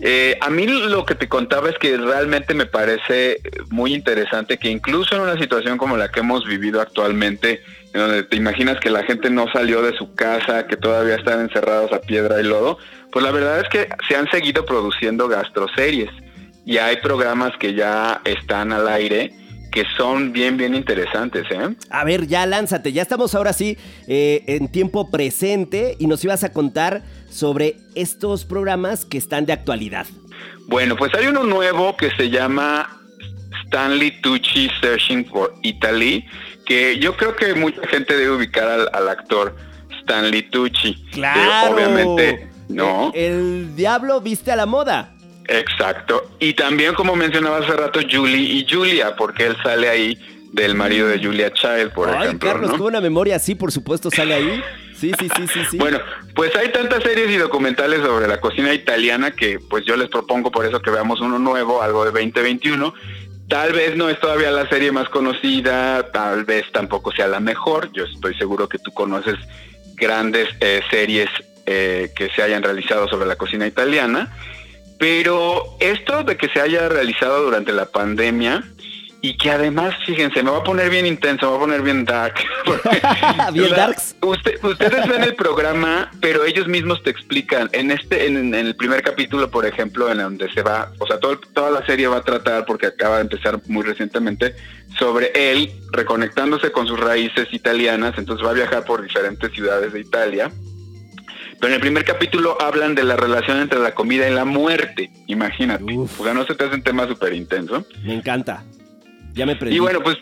[0.00, 4.70] Eh, a mí lo que te contaba es que realmente me parece muy interesante que
[4.70, 7.62] incluso en una situación como la que hemos vivido actualmente,
[7.92, 11.40] en donde te imaginas que la gente no salió de su casa, que todavía están
[11.40, 12.78] encerrados a piedra y lodo,
[13.12, 16.10] pues la verdad es que se han seguido produciendo gastroseries
[16.64, 19.34] y hay programas que ya están al aire
[19.70, 21.76] que son bien, bien interesantes, ¿eh?
[21.90, 26.42] A ver, ya lánzate, ya estamos ahora sí eh, en tiempo presente y nos ibas
[26.44, 30.06] a contar sobre estos programas que están de actualidad.
[30.66, 33.00] Bueno, pues hay uno nuevo que se llama
[33.66, 36.24] Stanley Tucci Searching for Italy,
[36.66, 39.54] que yo creo que mucha gente debe ubicar al, al actor
[40.00, 40.94] Stanley Tucci.
[40.94, 41.74] que ¡Claro!
[41.74, 43.12] obviamente, ¿no?
[43.14, 45.14] El, el diablo viste a la moda.
[45.46, 46.30] Exacto.
[46.38, 50.18] Y también, como mencionaba hace rato, Julie y Julia, porque él sale ahí
[50.52, 52.50] del marido de Julia Child, por Ay, ejemplo.
[52.50, 52.78] Carlos, ¿no?
[52.78, 54.62] con una memoria así, por supuesto, sale ahí.
[54.96, 55.78] Sí, sí, sí, sí, sí.
[55.78, 55.98] Bueno,
[56.34, 60.50] pues hay tantas series y documentales sobre la cocina italiana que pues yo les propongo
[60.50, 62.92] por eso que veamos uno nuevo, algo de 2021.
[63.48, 67.90] Tal vez no es todavía la serie más conocida, tal vez tampoco sea la mejor.
[67.92, 69.36] Yo estoy seguro que tú conoces
[69.96, 71.28] grandes eh, series
[71.66, 74.32] eh, que se hayan realizado sobre la cocina italiana.
[74.98, 78.62] Pero esto de que se haya realizado durante la pandemia
[79.22, 82.04] y que además, fíjense, me va a poner bien intenso, me va a poner bien
[82.04, 82.34] dark.
[83.52, 84.14] Bien darks.
[84.22, 87.68] usted- ustedes ven el programa, pero ellos mismos te explican.
[87.72, 91.18] En este, en, en el primer capítulo, por ejemplo, en donde se va, o sea,
[91.18, 94.54] todo, toda la serie va a tratar, porque acaba de empezar muy recientemente,
[94.98, 98.14] sobre él reconectándose con sus raíces italianas.
[98.16, 100.50] Entonces va a viajar por diferentes ciudades de Italia.
[101.60, 105.10] Pero en el primer capítulo hablan de la relación entre la comida y la muerte.
[105.26, 105.84] Imagínate.
[105.84, 106.20] Uf.
[106.20, 107.84] O sea, no se te hace un tema súper intenso.
[108.02, 108.64] Me encanta.
[109.34, 109.76] Ya me prendí.
[109.76, 110.16] Y bueno, pues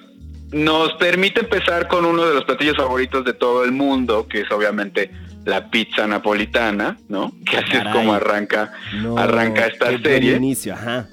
[0.50, 4.50] nos permite empezar con uno de los platillos favoritos de todo el mundo, que es
[4.50, 5.10] obviamente
[5.44, 7.32] la pizza napolitana, ¿no?
[7.48, 10.36] Que así es como arranca, No, arranca esta qué buen serie.
[10.36, 11.06] inicio, ajá.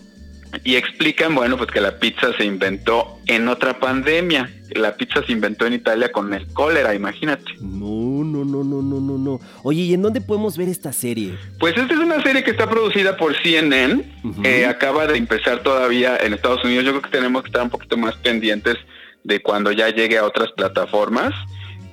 [0.64, 4.50] Y explican, bueno, pues que la pizza se inventó en otra pandemia.
[4.74, 7.44] La pizza se inventó en Italia con el cólera, imagínate.
[7.62, 7.86] No,
[8.24, 9.40] no, no, no, no, no, no.
[9.64, 11.36] Oye, ¿y en dónde podemos ver esta serie?
[11.60, 14.04] Pues esta es una serie que está producida por CNN.
[14.44, 16.86] Eh, acaba de empezar todavía en Estados Unidos.
[16.86, 18.76] Yo creo que tenemos que estar un poquito más pendientes
[19.24, 21.34] de cuando ya llegue a otras plataformas.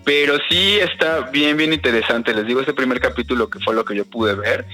[0.04, 2.34] Pero sí está bien, bien interesante.
[2.34, 4.66] Les digo, ese primer capítulo que fue lo que yo pude ver.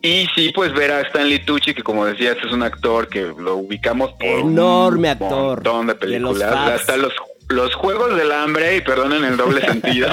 [0.00, 3.56] Y sí, pues ver a Stanley Tucci, que como decías, es un actor que lo
[3.56, 5.56] ubicamos por Enorme un actor.
[5.64, 6.54] montón de De los películas.
[6.54, 6.80] Fabs.
[6.82, 7.12] Hasta los,
[7.48, 10.08] los Juegos del Hambre, y perdonen el doble sentido.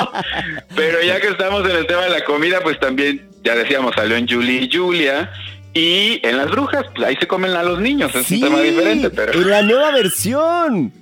[0.76, 4.16] Pero ya que estamos en el tema de la comida, pues también, ya decíamos, salió
[4.16, 5.30] en Julie y Julia.
[5.72, 8.14] Y en Las Brujas, pues ahí se comen a los niños.
[8.14, 9.32] Es un tema diferente, pero...
[9.32, 10.92] En la nueva versión.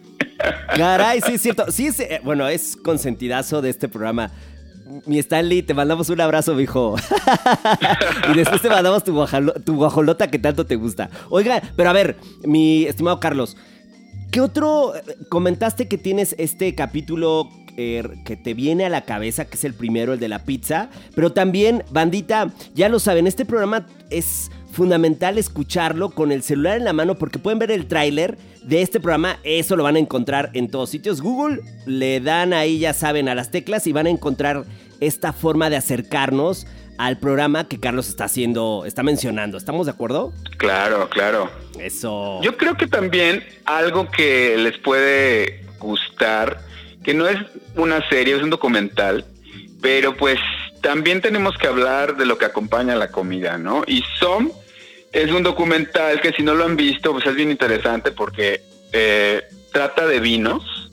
[0.77, 1.71] Caray, sí es cierto.
[1.71, 4.31] Sí, es, eh, bueno, es consentidazo de este programa.
[5.07, 6.97] Mi Stanley, te mandamos un abrazo, mijo.
[8.33, 11.11] y después te mandamos tu, guajolota que tanto te gusta.
[11.31, 13.57] Oiga, pero a ver, mi estimado Carlos,
[14.31, 14.93] ¿qué otro
[15.29, 19.75] comentaste que tienes este capítulo eh, que te viene a la cabeza, que es el
[19.75, 20.91] primero, el de la pizza?
[21.15, 26.85] Pero también, bandita, ya lo saben, este programa es fundamental escucharlo con el celular en
[26.85, 29.39] la mano porque pueden ver el tráiler de este programa.
[29.43, 31.21] Eso lo van a encontrar en todos sitios.
[31.21, 34.65] Google le dan ahí, ya saben, a las teclas y van a encontrar
[35.01, 36.67] esta forma de acercarnos
[36.99, 39.57] al programa que Carlos está haciendo, está mencionando.
[39.57, 40.33] ¿Estamos de acuerdo?
[40.59, 41.51] Claro, claro.
[41.79, 42.41] Eso.
[42.43, 46.61] Yo creo que también algo que les puede gustar,
[47.05, 47.39] que no es
[47.77, 49.25] una serie, es un documental,
[49.81, 50.41] pero pues
[50.83, 53.85] también tenemos que hablar de lo que acompaña la comida, ¿no?
[53.87, 54.51] Y Som
[55.13, 58.61] es un documental que si no lo han visto, pues es bien interesante porque
[58.93, 60.88] eh, trata de vinos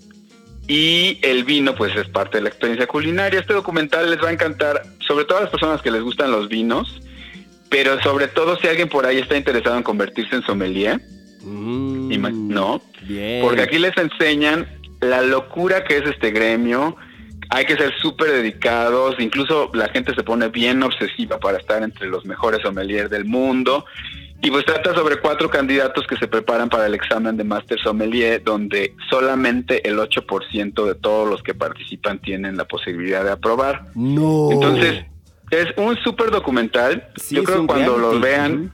[0.67, 3.39] y el vino pues es parte de la experiencia culinaria.
[3.39, 6.49] Este documental les va a encantar, sobre todo a las personas que les gustan los
[6.49, 7.01] vinos,
[7.69, 10.99] pero sobre todo si alguien por ahí está interesado en convertirse en sommelier,
[11.45, 12.81] Mm, ¿no?
[13.03, 13.43] Bien.
[13.43, 14.67] Porque aquí les enseñan
[15.01, 16.95] la locura que es este gremio.
[17.49, 22.07] Hay que ser súper dedicados, incluso la gente se pone bien obsesiva para estar entre
[22.07, 23.85] los mejores sommeliers del mundo.
[24.41, 28.43] Y pues trata sobre cuatro candidatos que se preparan para el examen de Master Sommelier,
[28.43, 33.87] donde solamente el 8% de todos los que participan tienen la posibilidad de aprobar.
[33.95, 34.49] No.
[34.51, 35.05] Entonces,
[35.51, 37.07] es un súper documental.
[37.15, 38.71] Sí, Yo creo que cuando lo vean,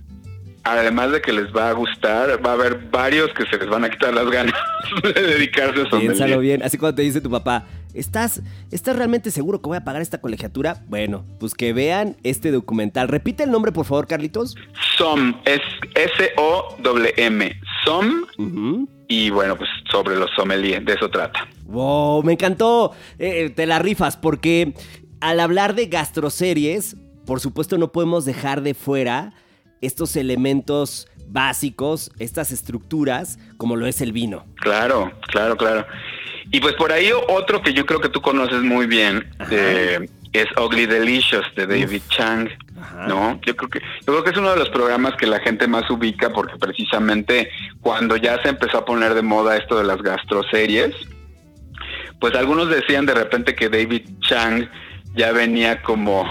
[0.63, 3.83] además de que les va a gustar, va a haber varios que se les van
[3.83, 4.53] a quitar las ganas
[5.03, 6.13] de dedicarse a sommelier.
[6.13, 9.83] Piénsalo bien, así cuando te dice tu papá, ¿estás, ¿estás realmente seguro que voy a
[9.83, 10.83] pagar esta colegiatura?
[10.87, 13.07] Bueno, pues que vean este documental.
[13.07, 14.55] Repite el nombre, por favor, Carlitos.
[14.97, 15.61] SOM, es
[15.95, 18.87] S-O-M, SOM.
[19.07, 21.47] Y bueno, pues sobre los sommeliers, de eso trata.
[21.65, 22.93] Wow, me encantó.
[23.19, 24.73] Eh, te la rifas, porque
[25.19, 26.95] al hablar de gastroseries,
[27.25, 29.33] por supuesto no podemos dejar de fuera
[29.81, 34.45] estos elementos básicos, estas estructuras, como lo es el vino.
[34.55, 35.85] Claro, claro, claro.
[36.51, 40.45] Y pues por ahí otro que yo creo que tú conoces muy bien eh, es
[40.57, 42.49] Ugly Delicious de David Chang,
[43.07, 43.39] ¿no?
[43.45, 45.89] Yo creo que yo creo que es uno de los programas que la gente más
[45.89, 50.93] ubica porque precisamente cuando ya se empezó a poner de moda esto de las gastroseries,
[52.19, 54.69] pues algunos decían de repente que David Chang
[55.15, 56.25] ya venía como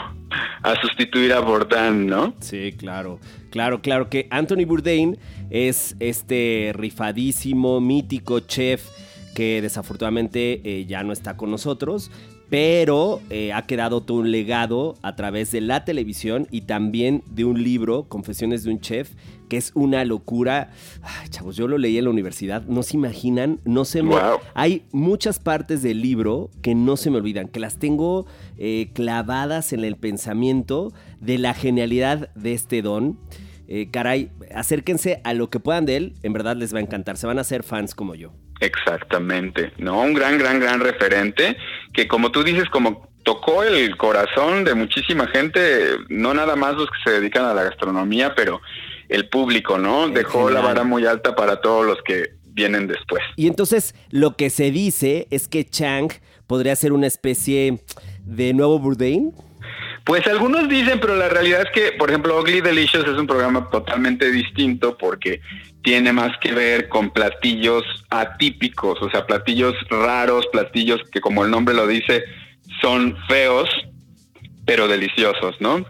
[0.62, 2.34] a sustituir a Bourdain, ¿no?
[2.40, 3.18] Sí, claro.
[3.50, 5.18] Claro, claro que Anthony Bourdain
[5.50, 8.88] es este rifadísimo, mítico chef
[9.34, 12.10] que desafortunadamente eh, ya no está con nosotros,
[12.50, 17.44] pero eh, ha quedado todo un legado a través de la televisión y también de
[17.44, 19.12] un libro, Confesiones de un Chef,
[19.48, 20.72] que es una locura.
[21.02, 24.16] Ay, chavos, yo lo leí en la universidad, no se imaginan, no se me...
[24.54, 28.26] Hay muchas partes del libro que no se me olvidan, que las tengo
[28.62, 33.18] eh, clavadas en el pensamiento de la genialidad de este don.
[33.68, 37.16] Eh, caray, acérquense a lo que puedan de él, en verdad les va a encantar,
[37.16, 38.34] se van a hacer fans como yo.
[38.60, 40.02] Exactamente, ¿no?
[40.02, 41.56] Un gran, gran, gran referente
[41.94, 46.86] que como tú dices, como tocó el corazón de muchísima gente, no nada más los
[46.86, 48.60] que se dedican a la gastronomía, pero
[49.08, 50.08] el público, ¿no?
[50.10, 53.22] Dejó la vara muy alta para todos los que vienen después.
[53.36, 56.10] Y entonces lo que se dice es que Chang
[56.50, 57.78] podría ser una especie
[58.24, 59.32] de nuevo Bourdain.
[60.04, 63.70] Pues algunos dicen, pero la realidad es que, por ejemplo, Ugly Delicious es un programa
[63.70, 65.40] totalmente distinto porque
[65.84, 71.52] tiene más que ver con platillos atípicos, o sea, platillos raros, platillos que como el
[71.52, 72.24] nombre lo dice,
[72.80, 73.70] son feos,
[74.66, 75.86] pero deliciosos, ¿no?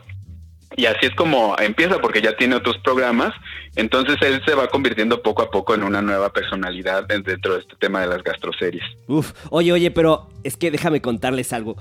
[0.77, 3.33] Y así es como empieza, porque ya tiene otros programas,
[3.77, 7.75] entonces él se va convirtiendo poco a poco en una nueva personalidad dentro de este
[7.79, 8.85] tema de las gastroseries.
[9.09, 11.77] Uf, oye, oye, pero es que déjame contarles algo.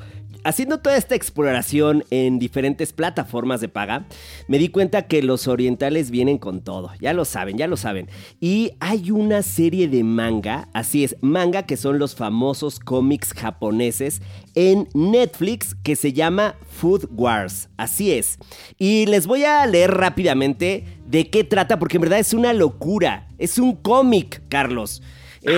[0.50, 4.08] Haciendo toda esta exploración en diferentes plataformas de paga,
[4.48, 8.10] me di cuenta que los orientales vienen con todo, ya lo saben, ya lo saben.
[8.40, 14.24] Y hay una serie de manga, así es, manga que son los famosos cómics japoneses
[14.56, 18.40] en Netflix que se llama Food Wars, así es.
[18.80, 23.28] Y les voy a leer rápidamente de qué trata, porque en verdad es una locura,
[23.38, 25.04] es un cómic, Carlos.
[25.42, 25.58] Eh,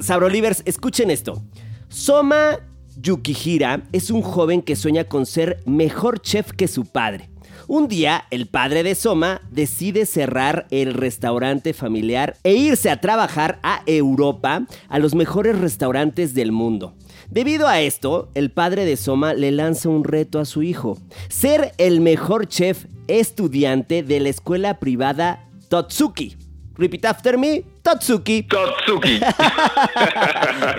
[0.00, 1.42] Sabrolivers, escuchen esto.
[1.88, 2.58] Soma
[3.02, 7.30] Yukihira es un joven que sueña con ser mejor chef que su padre.
[7.66, 13.60] Un día, el padre de Soma decide cerrar el restaurante familiar e irse a trabajar
[13.62, 16.94] a Europa, a los mejores restaurantes del mundo.
[17.30, 21.72] Debido a esto, el padre de Soma le lanza un reto a su hijo, ser
[21.78, 26.36] el mejor chef estudiante de la escuela privada Totsuki.
[26.74, 28.42] Repeat after me, Totsuki.
[28.42, 29.20] Totsuki.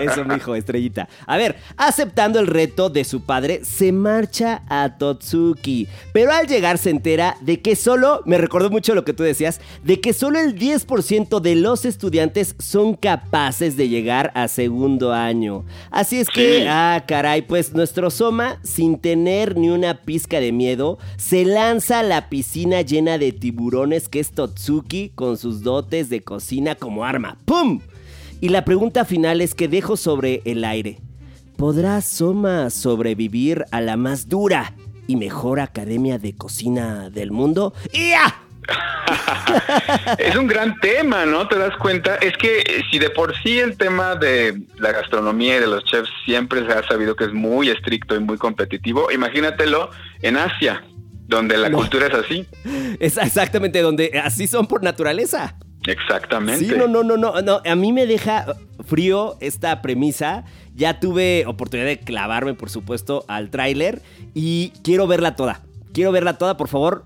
[0.00, 1.08] Eso, mijo, estrellita.
[1.26, 5.88] A ver, aceptando el reto de su padre, se marcha a Totsuki.
[6.12, 9.60] Pero al llegar se entera de que solo, me recordó mucho lo que tú decías,
[9.82, 15.64] de que solo el 10% de los estudiantes son capaces de llegar a segundo año.
[15.90, 20.98] Así es que, ah, caray, pues nuestro Soma, sin tener ni una pizca de miedo,
[21.16, 26.22] se lanza a la piscina llena de tiburones que es Totsuki con sus dotes de
[26.22, 27.38] cocina como arma.
[27.44, 27.80] ¡Pum!
[28.40, 30.98] Y la pregunta final es que dejo sobre el aire.
[31.56, 34.74] ¿Podrá Soma sobrevivir a la más dura
[35.06, 37.72] y mejor academia de cocina del mundo?
[37.92, 38.42] ¡Ya!
[40.18, 41.46] es un gran tema, ¿no?
[41.48, 42.16] ¿Te das cuenta?
[42.16, 46.10] Es que si de por sí el tema de la gastronomía y de los chefs
[46.24, 50.84] siempre se ha sabido que es muy estricto y muy competitivo, imagínatelo en Asia,
[51.26, 52.46] donde la cultura es así.
[53.00, 55.56] Es exactamente donde así son por naturaleza.
[55.86, 56.64] Exactamente.
[56.64, 57.60] Sí, no, no, no, no, no.
[57.64, 58.46] A mí me deja
[58.84, 60.44] frío esta premisa.
[60.74, 64.00] Ya tuve oportunidad de clavarme, por supuesto, al tráiler
[64.34, 65.60] y quiero verla toda.
[65.92, 67.04] Quiero verla toda, por favor.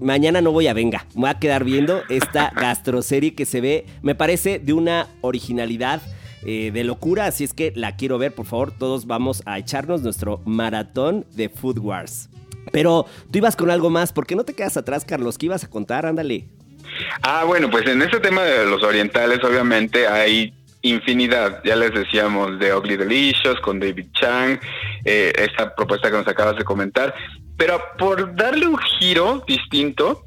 [0.00, 1.06] Mañana no voy a venga.
[1.14, 6.02] Me voy a quedar viendo esta gastroserie que se ve, me parece, de una originalidad
[6.44, 7.26] eh, de locura.
[7.26, 8.72] Así es que la quiero ver, por favor.
[8.72, 12.28] Todos vamos a echarnos nuestro maratón de Food Wars.
[12.72, 14.12] Pero tú ibas con algo más.
[14.12, 15.38] ¿Por qué no te quedas atrás, Carlos?
[15.38, 16.06] ¿Qué ibas a contar?
[16.06, 16.48] Ándale.
[17.22, 22.58] Ah, bueno, pues en este tema de los orientales, obviamente hay infinidad, ya les decíamos,
[22.58, 24.60] de Ugly Delicious con David Chang,
[25.04, 27.14] eh, esta propuesta que nos acabas de comentar,
[27.56, 30.24] pero por darle un giro distinto,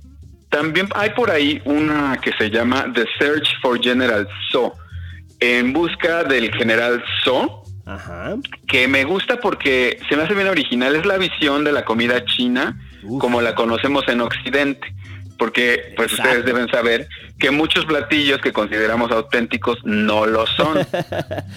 [0.50, 4.74] también hay por ahí una que se llama The Search for General So,
[5.40, 7.64] en busca del General So,
[8.68, 12.26] que me gusta porque se me hace bien original, es la visión de la comida
[12.26, 12.78] china
[13.20, 14.94] como la conocemos en Occidente
[15.38, 17.08] porque pues ustedes deben saber
[17.40, 20.80] que muchos platillos que consideramos auténticos no lo son.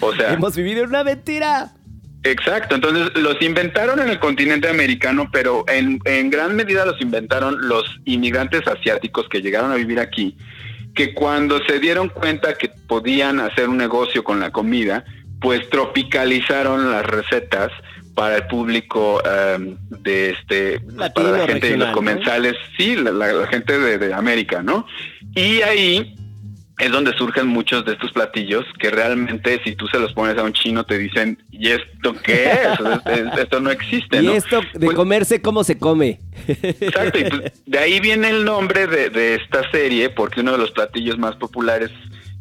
[0.00, 1.72] O sea, hemos vivido una mentira.
[2.22, 7.68] Exacto, entonces los inventaron en el continente americano, pero en, en gran medida los inventaron
[7.68, 10.36] los inmigrantes asiáticos que llegaron a vivir aquí,
[10.94, 15.04] que cuando se dieron cuenta que podían hacer un negocio con la comida,
[15.40, 17.70] pues tropicalizaron las recetas
[18.20, 20.78] para el público em, de este
[21.14, 24.86] para la gente de los comensales sí la, gente de, América no
[25.34, 26.14] y ahí
[26.78, 30.42] es donde surgen muchos de estos platillos que realmente si tú se los pones a
[30.42, 34.96] un chino te dicen y esto qué es esto no existe y esto de pues
[34.96, 39.62] comerse cómo se come exacto y pues, de ahí viene el nombre de, de esta
[39.70, 41.90] serie porque uno de los platillos más populares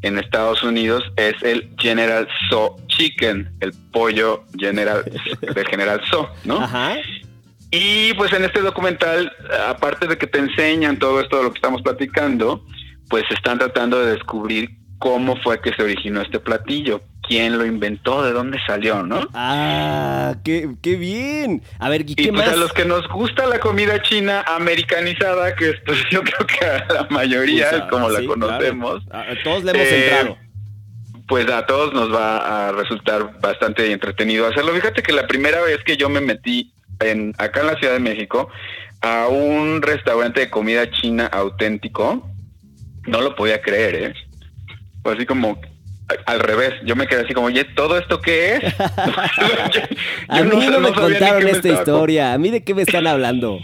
[0.02, 5.06] en Estados Unidos es el General So Chicken, el pollo general
[5.56, 6.60] de General So, ¿no?
[6.60, 6.98] Ajá.
[7.72, 9.32] Y pues en este documental,
[9.68, 12.66] aparte de que te enseñan todo esto de lo que estamos platicando,
[13.10, 18.24] pues están tratando de descubrir cómo fue que se originó este platillo, quién lo inventó,
[18.24, 19.30] de dónde salió, ¿no?
[19.34, 21.62] Ah, qué, qué bien.
[21.78, 22.50] A ver, ¿y, qué pues más?
[22.50, 26.94] a los que nos gusta la comida china americanizada, que esto yo creo que a
[26.94, 29.04] la mayoría como la conocemos.
[29.12, 30.49] A todos le hemos eh, entrado.
[31.30, 34.74] Pues a todos nos va a resultar bastante entretenido hacerlo.
[34.74, 38.00] Fíjate que la primera vez que yo me metí en acá en la Ciudad de
[38.00, 38.50] México
[39.02, 42.28] a un restaurante de comida china auténtico,
[43.06, 44.14] no lo podía creer, ¿eh?
[45.04, 45.62] Pues así como
[46.26, 48.76] al revés, yo me quedé así como, oye, ¿todo esto qué es?
[50.28, 53.60] a mí no, me contaron esta historia, a mí de qué me están hablando.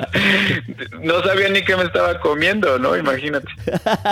[1.02, 2.96] no sabía ni qué me estaba comiendo, ¿no?
[2.96, 3.48] Imagínate.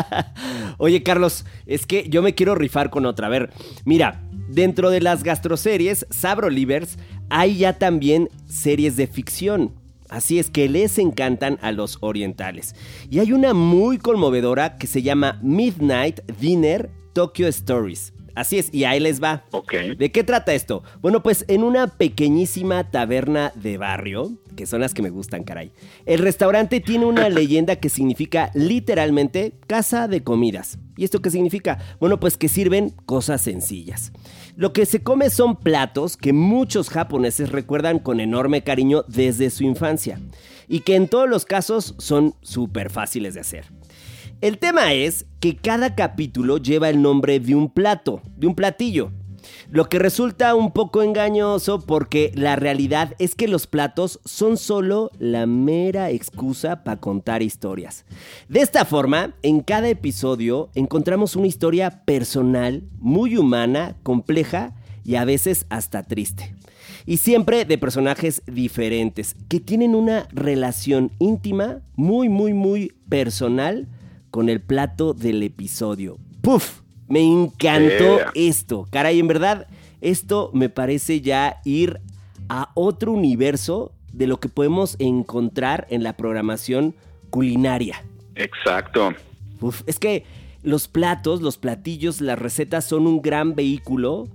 [0.78, 3.26] Oye, Carlos, es que yo me quiero rifar con otra.
[3.26, 3.50] A ver,
[3.84, 9.74] mira, dentro de las gastroseries, Sabro Livers, hay ya también series de ficción.
[10.08, 12.74] Así es que les encantan a los orientales.
[13.10, 18.12] Y hay una muy conmovedora que se llama Midnight Dinner Tokyo Stories.
[18.34, 19.44] Así es, y ahí les va.
[19.50, 19.72] Ok.
[19.96, 20.82] ¿De qué trata esto?
[21.00, 25.72] Bueno, pues en una pequeñísima taberna de barrio, que son las que me gustan, caray.
[26.06, 30.78] El restaurante tiene una leyenda que significa literalmente casa de comidas.
[30.96, 31.78] ¿Y esto qué significa?
[31.98, 34.12] Bueno, pues que sirven cosas sencillas.
[34.56, 39.64] Lo que se come son platos que muchos japoneses recuerdan con enorme cariño desde su
[39.64, 40.20] infancia
[40.68, 43.79] y que en todos los casos son súper fáciles de hacer.
[44.40, 49.12] El tema es que cada capítulo lleva el nombre de un plato, de un platillo.
[49.70, 55.10] Lo que resulta un poco engañoso porque la realidad es que los platos son solo
[55.18, 58.06] la mera excusa para contar historias.
[58.48, 64.74] De esta forma, en cada episodio encontramos una historia personal, muy humana, compleja
[65.04, 66.54] y a veces hasta triste.
[67.04, 73.86] Y siempre de personajes diferentes, que tienen una relación íntima, muy, muy, muy personal
[74.30, 76.18] con el plato del episodio.
[76.40, 76.80] ¡Puf!
[77.08, 78.86] Me encantó esto.
[78.90, 79.66] Caray, en verdad,
[80.00, 82.00] esto me parece ya ir
[82.48, 86.94] a otro universo de lo que podemos encontrar en la programación
[87.30, 88.04] culinaria.
[88.36, 89.12] Exacto.
[89.60, 90.24] Uf, es que
[90.62, 94.28] los platos, los platillos, las recetas son un gran vehículo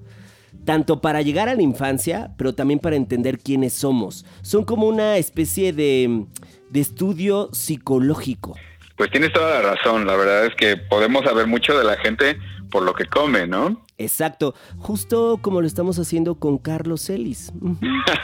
[0.66, 4.26] tanto para llegar a la infancia, pero también para entender quiénes somos.
[4.42, 6.26] Son como una especie de,
[6.70, 8.56] de estudio psicológico.
[8.96, 12.38] Pues tienes toda la razón, la verdad es que podemos saber mucho de la gente
[12.72, 13.84] por lo que come, ¿no?
[13.98, 17.52] Exacto, justo como lo estamos haciendo con Carlos Ellis.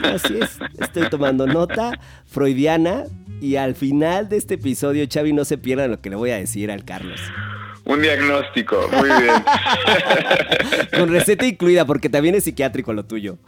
[0.03, 3.03] Así es, estoy tomando nota freudiana
[3.41, 6.37] y al final de este episodio, Xavi, no se pierda lo que le voy a
[6.37, 7.19] decir al Carlos.
[7.83, 9.43] Un diagnóstico, muy bien.
[10.97, 13.39] Con receta incluida, porque también es psiquiátrico lo tuyo.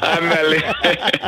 [0.00, 0.64] Ándale.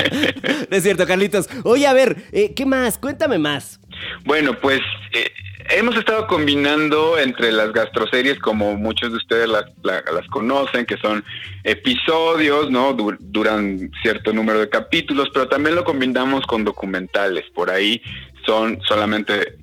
[0.70, 1.48] es cierto, Carlitos.
[1.64, 2.96] Oye, a ver, eh, ¿qué más?
[2.96, 3.78] Cuéntame más.
[4.24, 4.80] Bueno, pues
[5.12, 5.30] eh,
[5.70, 11.24] hemos estado combinando entre las gastroseries, como muchos de ustedes las, las conocen, que son
[11.64, 12.94] episodios, ¿no?
[12.94, 17.44] duran cierto número de capítulos, pero también lo combinamos con documentales.
[17.54, 18.02] Por ahí
[18.44, 19.58] son solamente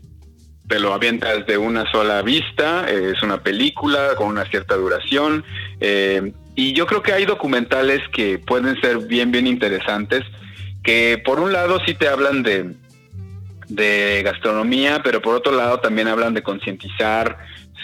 [0.68, 5.44] te lo avientas de una sola vista, eh, es una película con una cierta duración.
[5.82, 10.24] Eh, y yo creo que hay documentales que pueden ser bien, bien interesantes,
[10.84, 12.76] que por un lado sí te hablan de,
[13.70, 17.38] de gastronomía, pero por otro lado también hablan de concientizar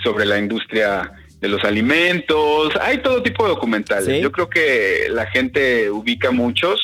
[0.03, 2.75] sobre la industria de los alimentos.
[2.81, 4.21] Hay todo tipo de documentales.
[4.21, 6.79] Yo creo que la gente ubica muchos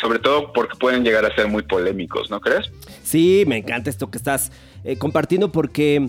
[0.00, 2.70] sobre todo porque pueden llegar a ser muy polémicos, ¿no crees?
[3.02, 4.52] Sí, me encanta esto que estás
[4.84, 6.08] eh, compartiendo porque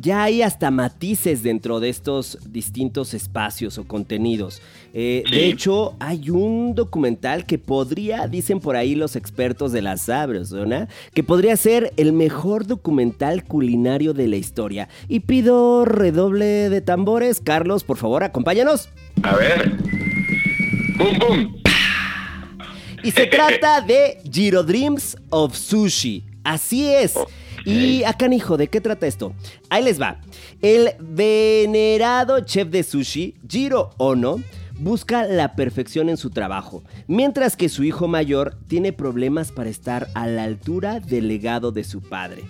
[0.00, 4.62] ya hay hasta matices dentro de estos distintos espacios o contenidos.
[4.94, 9.96] Eh, de hecho, hay un documental que podría, dicen por ahí los expertos de la
[9.98, 14.88] Sabrosona, que podría ser el mejor documental culinario de la historia.
[15.08, 17.40] Y pido redoble de tambores.
[17.40, 18.88] Carlos, por favor, acompáñanos.
[19.22, 19.76] A ver.
[20.96, 21.54] ¡Bum, bum!
[23.02, 26.24] Y se trata de Giro Dreams of Sushi.
[26.44, 27.14] Así es.
[27.64, 29.34] Y acá, hijo, ¿de qué trata esto?
[29.68, 30.20] Ahí les va.
[30.62, 34.40] El venerado chef de sushi, Jiro Ono,
[34.78, 40.08] busca la perfección en su trabajo, mientras que su hijo mayor tiene problemas para estar
[40.14, 42.44] a la altura del legado de su padre.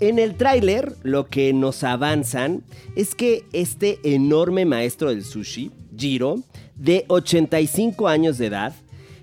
[0.00, 2.64] En el tráiler lo que nos avanzan
[2.96, 6.40] es que este enorme maestro del sushi, Jiro,
[6.74, 8.74] de 85 años de edad,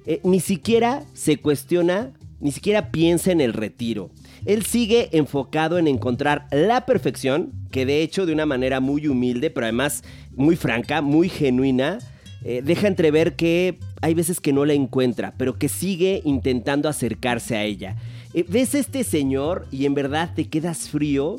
[0.05, 4.09] eh, ni siquiera se cuestiona, ni siquiera piensa en el retiro.
[4.45, 9.49] Él sigue enfocado en encontrar la perfección, que de hecho de una manera muy humilde,
[9.49, 10.03] pero además
[10.35, 11.99] muy franca, muy genuina,
[12.43, 17.55] eh, deja entrever que hay veces que no la encuentra, pero que sigue intentando acercarse
[17.55, 17.97] a ella.
[18.33, 21.35] Eh, ves este señor y en verdad te quedas frío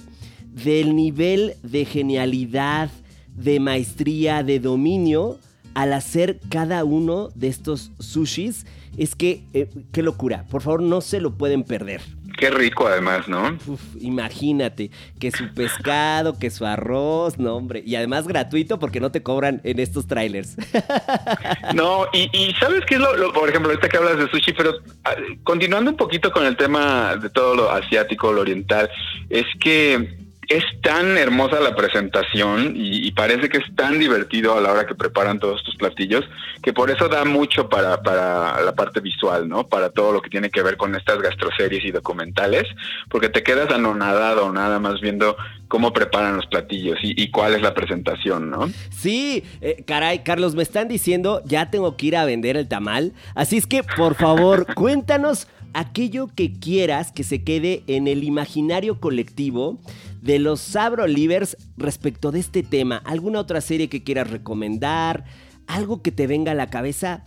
[0.52, 2.90] del nivel de genialidad,
[3.34, 5.38] de maestría, de dominio
[5.74, 8.66] al hacer cada uno de estos sushis.
[8.96, 12.02] Es que, eh, qué locura, por favor no se lo pueden perder.
[12.42, 13.56] Qué rico además, ¿no?
[14.00, 14.90] imagínate,
[15.20, 19.60] que su pescado, que su arroz, no hombre, y además gratuito porque no te cobran
[19.62, 20.56] en estos trailers.
[21.74, 24.74] No, y, ¿sabes qué es lo, por ejemplo, ahorita que hablas de sushi, pero
[25.04, 25.14] ah,
[25.44, 28.90] continuando un poquito con el tema de todo lo asiático, lo oriental,
[29.30, 30.16] es que
[30.56, 34.94] es tan hermosa la presentación y, parece que es tan divertido a la hora que
[34.94, 36.24] preparan todos tus platillos
[36.62, 39.68] que por eso da mucho para, para la parte visual, ¿no?
[39.68, 42.64] Para todo lo que tiene que ver con estas gastroseries y documentales,
[43.08, 45.36] porque te quedas anonadado nada más viendo
[45.68, 48.70] cómo preparan los platillos y, cuál es la presentación, ¿no?
[48.90, 53.12] Sí, eh, caray, Carlos, me están diciendo ya tengo que ir a vender el tamal,
[53.34, 59.00] así es que por favor cuéntanos aquello que quieras que se quede en el imaginario
[59.00, 59.78] colectivo
[60.20, 63.02] de los Sabro Livers respecto de este tema.
[63.04, 65.24] ¿Alguna otra serie que quieras recomendar?
[65.66, 67.24] ¿Algo que te venga a la cabeza?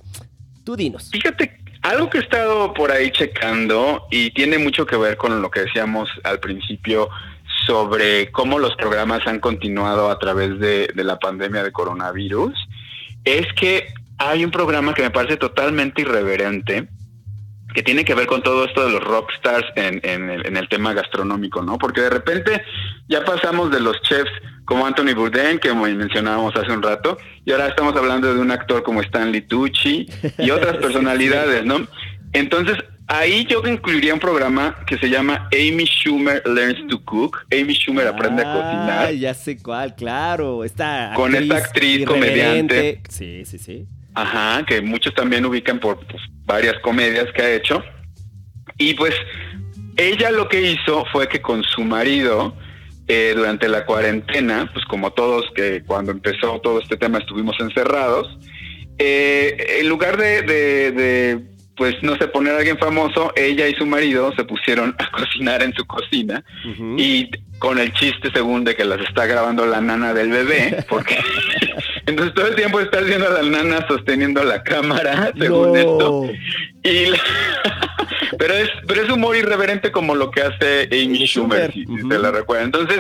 [0.64, 1.10] Tú dinos.
[1.12, 5.52] Fíjate, algo que he estado por ahí checando y tiene mucho que ver con lo
[5.52, 7.10] que decíamos al principio
[7.68, 12.54] sobre cómo los programas han continuado a través de, de la pandemia de coronavirus,
[13.24, 13.88] es que
[14.18, 16.88] hay un programa que me parece totalmente irreverente,
[17.76, 20.70] que tiene que ver con todo esto de los rockstars en, en, el, en el
[20.70, 21.78] tema gastronómico, ¿no?
[21.78, 22.64] Porque de repente
[23.10, 24.32] ya pasamos de los chefs
[24.64, 28.82] como Anthony Bourdain, que mencionábamos hace un rato, y ahora estamos hablando de un actor
[28.82, 30.08] como Stanley Tucci
[30.40, 31.86] y otras personalidades, ¿no?
[32.34, 37.46] Entonces, ahí yo incluiría un programa que se llama Amy Schumer Learns to Cook.
[37.52, 39.14] Amy Schumer aprende a cocinar.
[39.14, 40.64] ya sé cuál, claro.
[40.64, 43.02] Esta con esta actriz comediante.
[43.10, 43.86] Sí, sí, sí.
[44.16, 47.84] Ajá, que muchos también ubican por pues, varias comedias que ha hecho.
[48.78, 49.14] Y pues
[49.98, 52.56] ella lo que hizo fue que con su marido,
[53.08, 58.38] eh, durante la cuarentena, pues como todos que cuando empezó todo este tema estuvimos encerrados,
[58.98, 61.46] eh, en lugar de, de,
[61.76, 65.62] pues no sé, poner a alguien famoso, ella y su marido se pusieron a cocinar
[65.62, 66.44] en su cocina
[66.98, 71.18] y con el chiste según de que las está grabando la nana del bebé, porque
[72.06, 76.30] entonces todo el tiempo está haciendo la nana sosteniendo la cámara, según esto.
[76.84, 77.06] Y
[78.38, 82.32] pero es pero es humor irreverente como lo que hace Amy Schumer, si, se la
[82.32, 82.64] recuerda.
[82.64, 83.00] Entonces,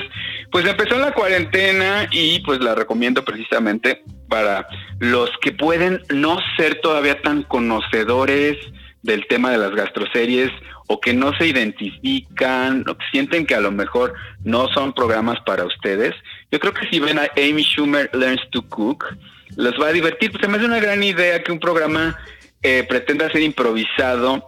[0.51, 4.67] pues empezó la cuarentena y pues la recomiendo precisamente para
[4.99, 8.57] los que pueden no ser todavía tan conocedores
[9.03, 10.51] del tema de las gastroseries
[10.87, 15.37] o que no se identifican o que sienten que a lo mejor no son programas
[15.45, 16.13] para ustedes,
[16.55, 19.13] yo creo que si ven a Amy Schumer Learns to Cook,
[19.57, 20.31] les va a divertir.
[20.31, 22.17] Pues se me hace una gran idea que un programa
[22.63, 24.47] eh, pretenda ser improvisado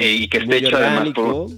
[0.00, 1.48] eh, y que esté hecho además por...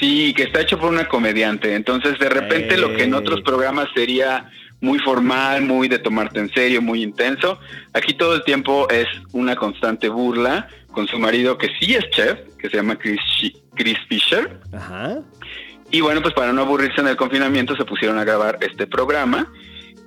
[0.00, 1.74] Sí, que está hecho por una comediante.
[1.74, 4.50] Entonces, de repente, lo que en otros programas sería
[4.80, 7.60] muy formal, muy de tomarte en serio, muy intenso.
[7.92, 12.38] Aquí todo el tiempo es una constante burla con su marido, que sí es chef,
[12.58, 13.20] que se llama Chris,
[13.74, 14.58] Chris Fisher.
[14.72, 15.20] Ajá.
[15.92, 19.52] Y bueno, pues para no aburrirse en el confinamiento se pusieron a grabar este programa.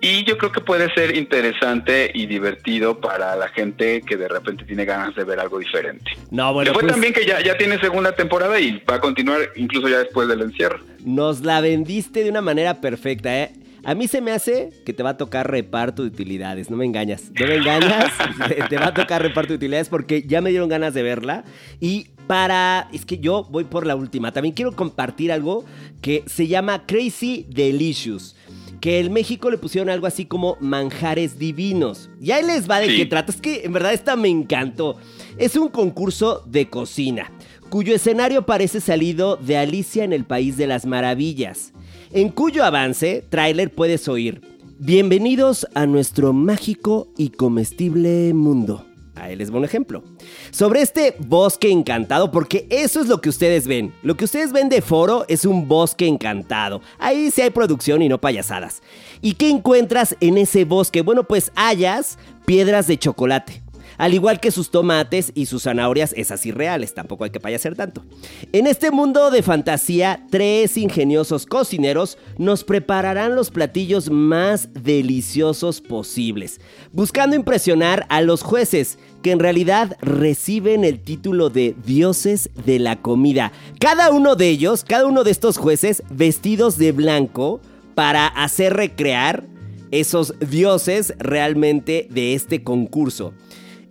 [0.01, 4.65] Y yo creo que puede ser interesante y divertido para la gente que de repente
[4.65, 6.11] tiene ganas de ver algo diferente.
[6.31, 6.73] No, bueno.
[6.73, 9.99] fue pues también que ya, ya tiene segunda temporada y va a continuar incluso ya
[9.99, 10.79] después del encierro.
[11.03, 13.51] Nos la vendiste de una manera perfecta, ¿eh?
[13.85, 16.71] A mí se me hace que te va a tocar reparto de utilidades.
[16.71, 17.31] No me engañas.
[17.39, 18.11] No me engañas.
[18.69, 21.43] te va a tocar reparto de utilidades porque ya me dieron ganas de verla.
[21.79, 22.89] Y para...
[22.91, 24.31] Es que yo voy por la última.
[24.31, 25.65] También quiero compartir algo
[26.01, 28.35] que se llama Crazy Delicious
[28.81, 32.09] que en México le pusieron algo así como manjares divinos.
[32.21, 33.31] Y ahí les va de qué trata.
[33.31, 34.97] Es que en verdad esta me encantó.
[35.39, 37.31] Es un concurso de cocina,
[37.69, 41.73] cuyo escenario parece salido de Alicia en el País de las Maravillas,
[42.15, 44.41] en cuyo avance, tráiler puedes oír.
[44.79, 48.85] Bienvenidos a nuestro mágico y comestible mundo.
[49.15, 50.01] Ahí les voy un ejemplo.
[50.49, 53.93] Sobre este bosque encantado, porque eso es lo que ustedes ven.
[54.01, 56.81] Lo que ustedes ven de foro es un bosque encantado.
[56.99, 58.81] Ahí sí hay producción y no payasadas.
[59.21, 61.01] ¿Y qué encuentras en ese bosque?
[61.01, 63.64] Bueno, pues hayas piedras de chocolate.
[63.97, 68.03] Al igual que sus tomates y sus zanahorias, esas irreales, tampoco hay que payasear tanto.
[68.51, 76.59] En este mundo de fantasía, tres ingeniosos cocineros nos prepararán los platillos más deliciosos posibles,
[76.91, 83.01] buscando impresionar a los jueces, que en realidad reciben el título de dioses de la
[83.01, 83.51] comida.
[83.79, 87.59] Cada uno de ellos, cada uno de estos jueces, vestidos de blanco
[87.95, 89.45] para hacer recrear
[89.91, 93.33] esos dioses realmente de este concurso.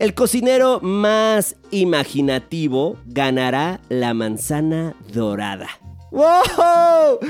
[0.05, 5.71] El cocinero más imaginativo ganará la manzana dorada.
[6.11, 7.21] ¡Wow!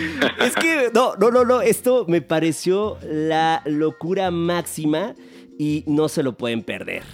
[0.41, 5.15] Es que, no, no, no, no, esto me pareció la locura máxima
[5.57, 7.05] y no se lo pueden perder.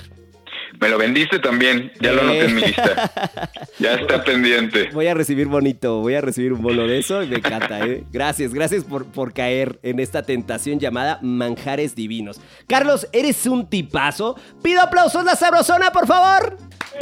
[0.81, 3.51] Me lo vendiste también, ya lo anoté en mi lista.
[3.78, 4.89] Ya está pendiente.
[4.95, 8.05] Voy a recibir bonito, voy a recibir un bolo de eso y me encanta, ¿eh?
[8.11, 12.41] Gracias, gracias por, por caer en esta tentación llamada manjares divinos.
[12.66, 14.37] Carlos, eres un tipazo.
[14.62, 16.57] Pido aplausos la sabrosona, por favor.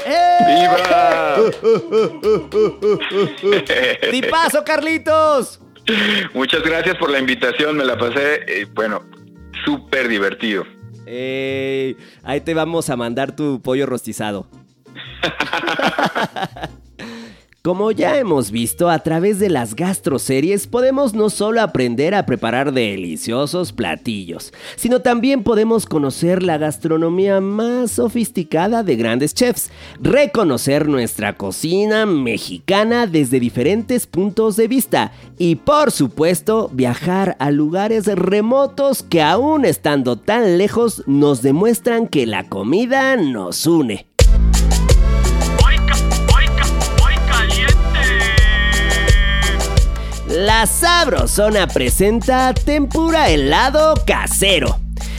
[0.05, 0.39] ¡Eh!
[0.49, 1.37] ¡Viva!
[4.11, 5.61] ¡Tipazo, Carlitos!
[6.35, 9.05] Muchas gracias por la invitación, me la pasé, eh, bueno,
[9.65, 10.65] súper divertido.
[12.23, 14.47] Ahí te vamos a mandar tu pollo rostizado.
[17.61, 22.73] Como ya hemos visto, a través de las gastroseries podemos no solo aprender a preparar
[22.73, 31.37] deliciosos platillos, sino también podemos conocer la gastronomía más sofisticada de grandes chefs, reconocer nuestra
[31.37, 39.21] cocina mexicana desde diferentes puntos de vista y por supuesto viajar a lugares remotos que
[39.21, 44.07] aún estando tan lejos nos demuestran que la comida nos une.
[50.39, 54.79] La Sabrosona presenta tempura helado casero.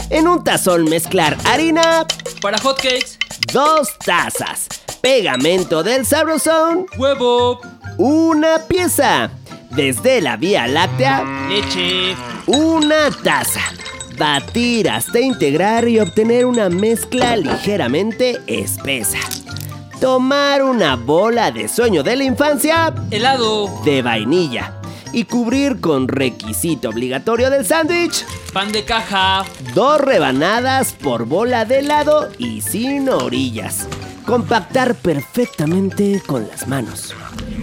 [0.09, 2.07] En un tazón mezclar harina.
[2.41, 3.19] Para hotcakes,
[3.51, 4.69] dos tazas,
[5.01, 7.59] pegamento del Sabrosón, huevo,
[7.97, 9.29] una pieza.
[9.71, 12.15] Desde la Vía Láctea, leche,
[12.47, 13.73] una taza.
[14.17, 19.19] Batir hasta integrar y obtener una mezcla ligeramente espesa.
[19.99, 22.93] Tomar una bola de sueño de la infancia.
[23.11, 24.78] Helado, de vainilla
[25.13, 31.79] y cubrir con requisito obligatorio del sándwich pan de caja, dos rebanadas por bola de
[31.79, 33.87] helado y sin orillas.
[34.25, 37.13] Compactar perfectamente con las manos.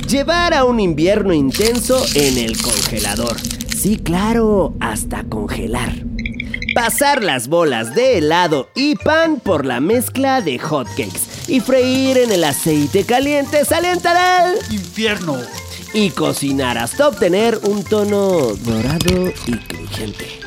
[0.09, 3.37] Llevar a un invierno intenso en el congelador.
[3.77, 5.93] Sí, claro, hasta congelar.
[6.75, 12.33] Pasar las bolas de helado y pan por la mezcla de hotcakes y freír en
[12.33, 15.39] el aceite caliente saliente del infierno,
[15.93, 20.41] y cocinar hasta obtener un tono dorado y crujiente.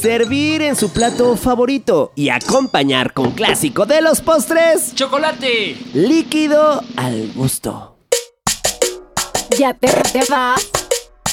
[0.00, 7.32] Servir en su plato favorito y acompañar con clásico de los postres, chocolate, líquido al
[7.34, 7.96] gusto.
[9.58, 10.68] Ya te, te vas,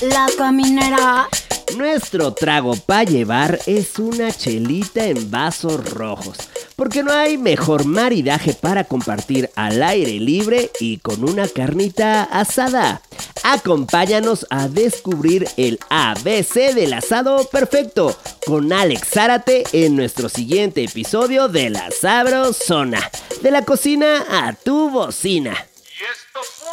[0.01, 1.27] la caminera.
[1.77, 6.37] Nuestro trago para llevar es una chelita en vasos rojos,
[6.75, 13.01] porque no hay mejor maridaje para compartir al aire libre y con una carnita asada.
[13.43, 21.47] Acompáñanos a descubrir el ABC del asado perfecto con Alex Zárate en nuestro siguiente episodio
[21.47, 23.09] de La Sabrosona,
[23.41, 25.51] de la cocina a tu bocina.
[25.51, 26.69] Y esto fue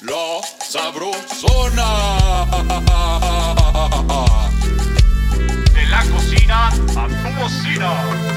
[0.00, 1.86] La Sabrosona.
[5.72, 8.29] De la cocina a tu bocina.